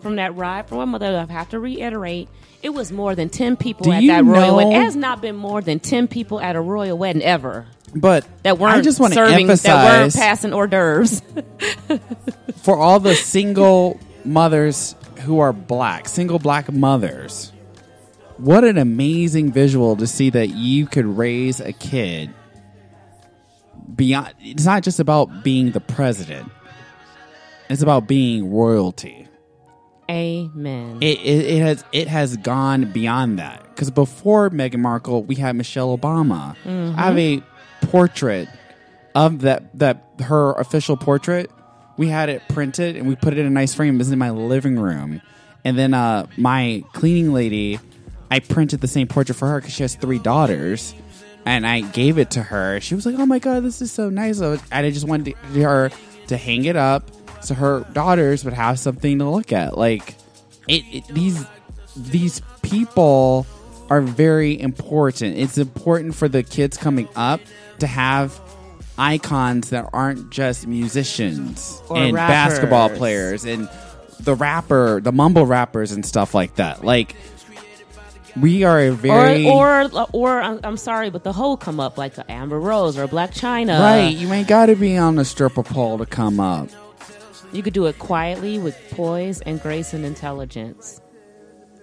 [0.00, 2.28] From that ride from my mother, I have to reiterate,
[2.62, 4.72] it was more than 10 people Do at that royal wedding.
[4.72, 7.66] It has not been more than 10 people at a royal wedding ever.
[7.94, 11.22] But That weren't I just want to serving, that weren't passing hors d'oeuvres.
[12.62, 17.52] for all the single mothers who are black, single black mothers.
[18.38, 22.30] What an amazing visual to see that you could raise a kid
[23.94, 26.50] beyond it's not just about being the president.
[27.68, 29.28] It's about being royalty.
[30.10, 30.98] Amen.
[31.00, 35.54] It, it, it has it has gone beyond that because before Meghan Markle, we had
[35.56, 36.56] Michelle Obama.
[36.64, 36.96] Mhm.
[36.96, 37.42] I have a
[37.82, 38.48] portrait
[39.14, 41.50] of that that her official portrait.
[41.98, 44.00] We had it printed and we put it in a nice frame.
[44.00, 45.20] Is in my living room,
[45.64, 47.78] and then uh, my cleaning lady,
[48.30, 50.94] I printed the same portrait for her because she has three daughters,
[51.44, 52.80] and I gave it to her.
[52.80, 55.90] She was like, "Oh my god, this is so nice!" And I just wanted her
[56.28, 57.10] to hang it up
[57.44, 59.76] so her daughters would have something to look at.
[59.76, 60.14] Like
[60.68, 61.44] it, it these
[61.96, 63.46] these people
[63.90, 65.36] are very important.
[65.36, 67.40] It's important for the kids coming up
[67.82, 68.40] to have
[68.96, 73.68] icons that aren't just musicians Or and basketball players and
[74.20, 76.84] the rapper, the mumble rappers and stuff like that.
[76.84, 77.16] Like
[78.40, 81.98] we are a very or or or I'm, I'm sorry, but the whole come up
[81.98, 83.80] like a Amber Rose or Blac Chyna.
[83.80, 84.08] right.
[84.08, 86.68] You ain't got to be on the stripper pole to come up.
[87.52, 91.00] You could do it quietly with poise and grace and intelligence.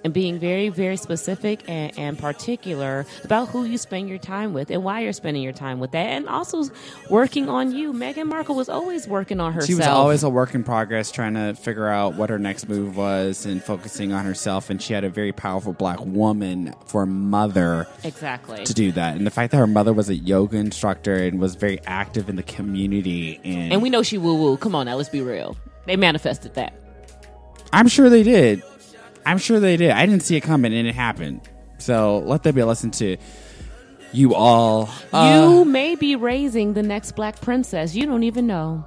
[0.04, 4.72] And being very, very specific and, and particular about who you spend your time with
[4.72, 6.06] and why you're spending your time with that.
[6.06, 6.64] And also
[7.10, 7.92] working on you.
[7.92, 9.68] Meghan Markle was always working on herself.
[9.68, 12.96] She was always a work in progress, trying to figure out what her next move
[12.96, 14.70] was and focusing on herself.
[14.70, 18.64] And she had a very powerful black woman for mother Exactly.
[18.64, 19.18] to do that.
[19.18, 22.38] And the fact that her mother was a yoga instructor and was very active in
[22.38, 24.56] the community, and, And we know she woo woo.
[24.56, 25.58] Come on now, let's be real.
[25.86, 26.74] They manifested that.
[27.74, 28.64] I'm sure they did.
[29.30, 29.92] I'm sure they did.
[29.92, 31.42] I didn't see it coming, and it happened.
[31.78, 33.18] So let that be a lesson to
[34.12, 37.94] you all, uh, you may be raising the next black princess.
[37.96, 38.84] You don't even know.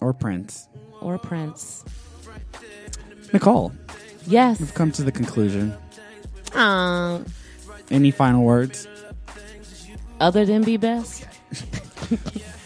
[0.00, 0.68] or Prince,
[1.00, 1.84] Or prince.
[3.32, 3.72] Nicole.
[4.26, 4.58] Yes.
[4.58, 5.74] We've come to the conclusion.
[6.54, 7.24] Um,
[7.90, 8.88] Any final words?
[10.18, 11.24] other than be best.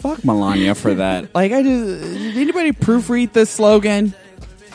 [0.01, 1.33] Fuck Melania for that.
[1.35, 4.15] Like, I just did anybody proofread this slogan?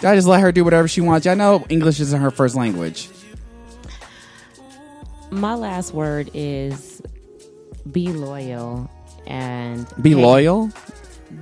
[0.03, 1.27] I just let her do whatever she wants.
[1.27, 3.09] I know English isn't her first language.
[5.31, 7.03] My last word is
[7.91, 8.91] be loyal
[9.27, 10.71] and Be loyal.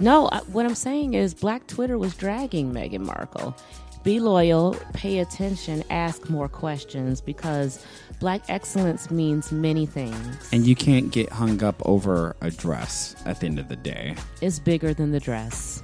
[0.01, 3.55] No, I- what I'm saying is Black Twitter was dragging Meghan Markle.
[4.03, 7.85] Be loyal, pay attention, ask more questions because
[8.21, 10.49] black excellence means many things.
[10.53, 14.15] And you can't get hung up over a dress at the end of the day.
[14.43, 15.83] It's bigger than the dress.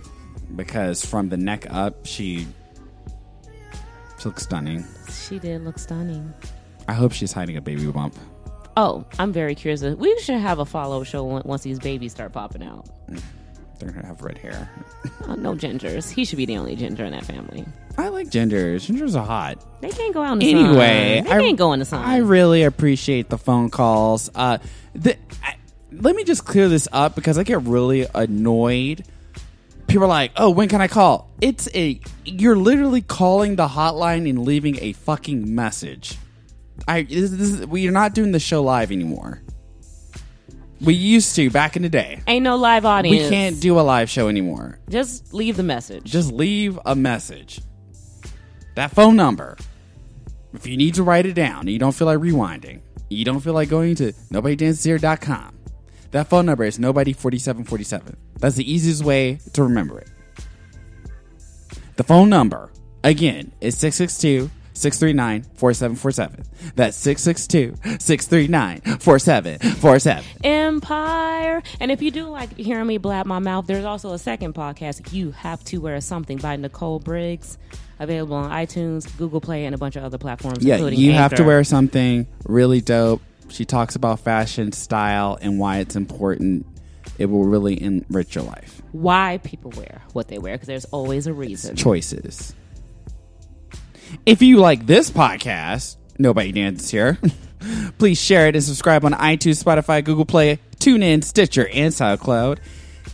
[0.57, 2.47] Because from the neck up, she,
[4.21, 4.85] she looks stunning.
[5.11, 6.33] She did look stunning.
[6.89, 8.14] I hope she's hiding a baby bump.
[8.77, 9.83] Oh, I'm very curious.
[9.83, 12.87] We should have a follow-up show once these babies start popping out.
[13.79, 14.71] They're gonna have red hair.
[15.29, 16.11] Oh, no gingers.
[16.11, 17.64] He should be the only ginger in that family.
[17.97, 18.91] I like gingers.
[18.91, 19.64] Gingers are hot.
[19.81, 20.64] They can't go out in the sun.
[20.64, 22.05] Anyway, they I, can't go in the sun.
[22.05, 24.29] I really appreciate the phone calls.
[24.35, 24.59] Uh,
[24.95, 25.55] the, I,
[25.93, 29.05] let me just clear this up because I get really annoyed.
[29.91, 34.28] People are like, "Oh, when can I call?" It's a you're literally calling the hotline
[34.28, 36.16] and leaving a fucking message.
[36.86, 39.43] I this, this we're not doing the show live anymore.
[40.80, 42.22] We used to back in the day.
[42.26, 43.24] Ain't no live audience.
[43.24, 44.78] We can't do a live show anymore.
[44.88, 46.05] Just leave the message.
[46.05, 47.61] Just leave a message.
[48.76, 49.59] That phone number.
[50.55, 53.53] If you need to write it down, you don't feel like rewinding, you don't feel
[53.53, 55.59] like going to nobodydanceshere.com.
[56.12, 58.16] That phone number is nobody4747.
[58.38, 60.08] That's the easiest way to remember it.
[61.96, 62.70] The phone number,
[63.04, 66.72] again, is 662 639 4747.
[66.74, 70.24] That's 662 639 4747.
[70.42, 71.62] Empire.
[71.78, 75.12] And if you do like hearing me blab my mouth, there's also a second podcast,
[75.12, 77.58] You Have to Wear Something by Nicole Briggs,
[77.98, 80.64] available on iTunes, Google Play, and a bunch of other platforms.
[80.64, 83.20] Yeah, you have to wear something really dope.
[83.51, 86.66] She talks about fashion, style, and why it's important.
[87.18, 88.80] It will really enrich your life.
[88.92, 91.76] why people wear what they wear because there's always a reason.
[91.76, 92.55] Choices.
[94.26, 97.18] If you like this podcast, Nobody Dances Here,
[97.98, 102.59] please share it and subscribe on iTunes, Spotify, Google Play, TuneIn, Stitcher, and SoundCloud.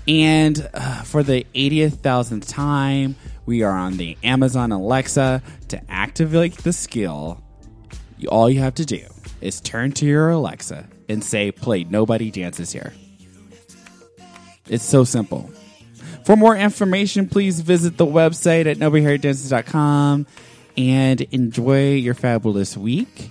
[0.09, 5.43] And uh, for the 80th thousandth time, we are on the Amazon Alexa.
[5.69, 7.43] To activate the skill,
[8.19, 9.05] you, all you have to do
[9.41, 12.93] is turn to your Alexa and say, Play Nobody Dances Here.
[14.69, 15.51] It's so simple.
[16.25, 20.27] For more information, please visit the website at nobodyheredances.com
[20.77, 23.31] and enjoy your fabulous week.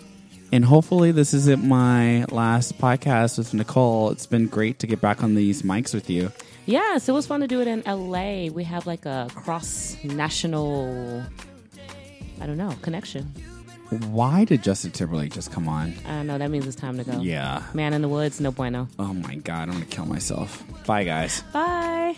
[0.51, 4.11] And hopefully, this isn't my last podcast with Nicole.
[4.11, 6.31] It's been great to get back on these mics with you.
[6.65, 8.47] Yes, it was fun to do it in LA.
[8.47, 11.23] We have like a cross national,
[12.39, 13.33] I don't know, connection.
[13.89, 15.93] Why did Justin Timberlake just come on?
[16.05, 16.37] I don't know.
[16.37, 17.21] That means it's time to go.
[17.21, 17.63] Yeah.
[17.73, 18.87] Man in the woods, no bueno.
[18.97, 20.63] Oh my God, I'm going to kill myself.
[20.85, 21.41] Bye, guys.
[21.53, 22.15] Bye.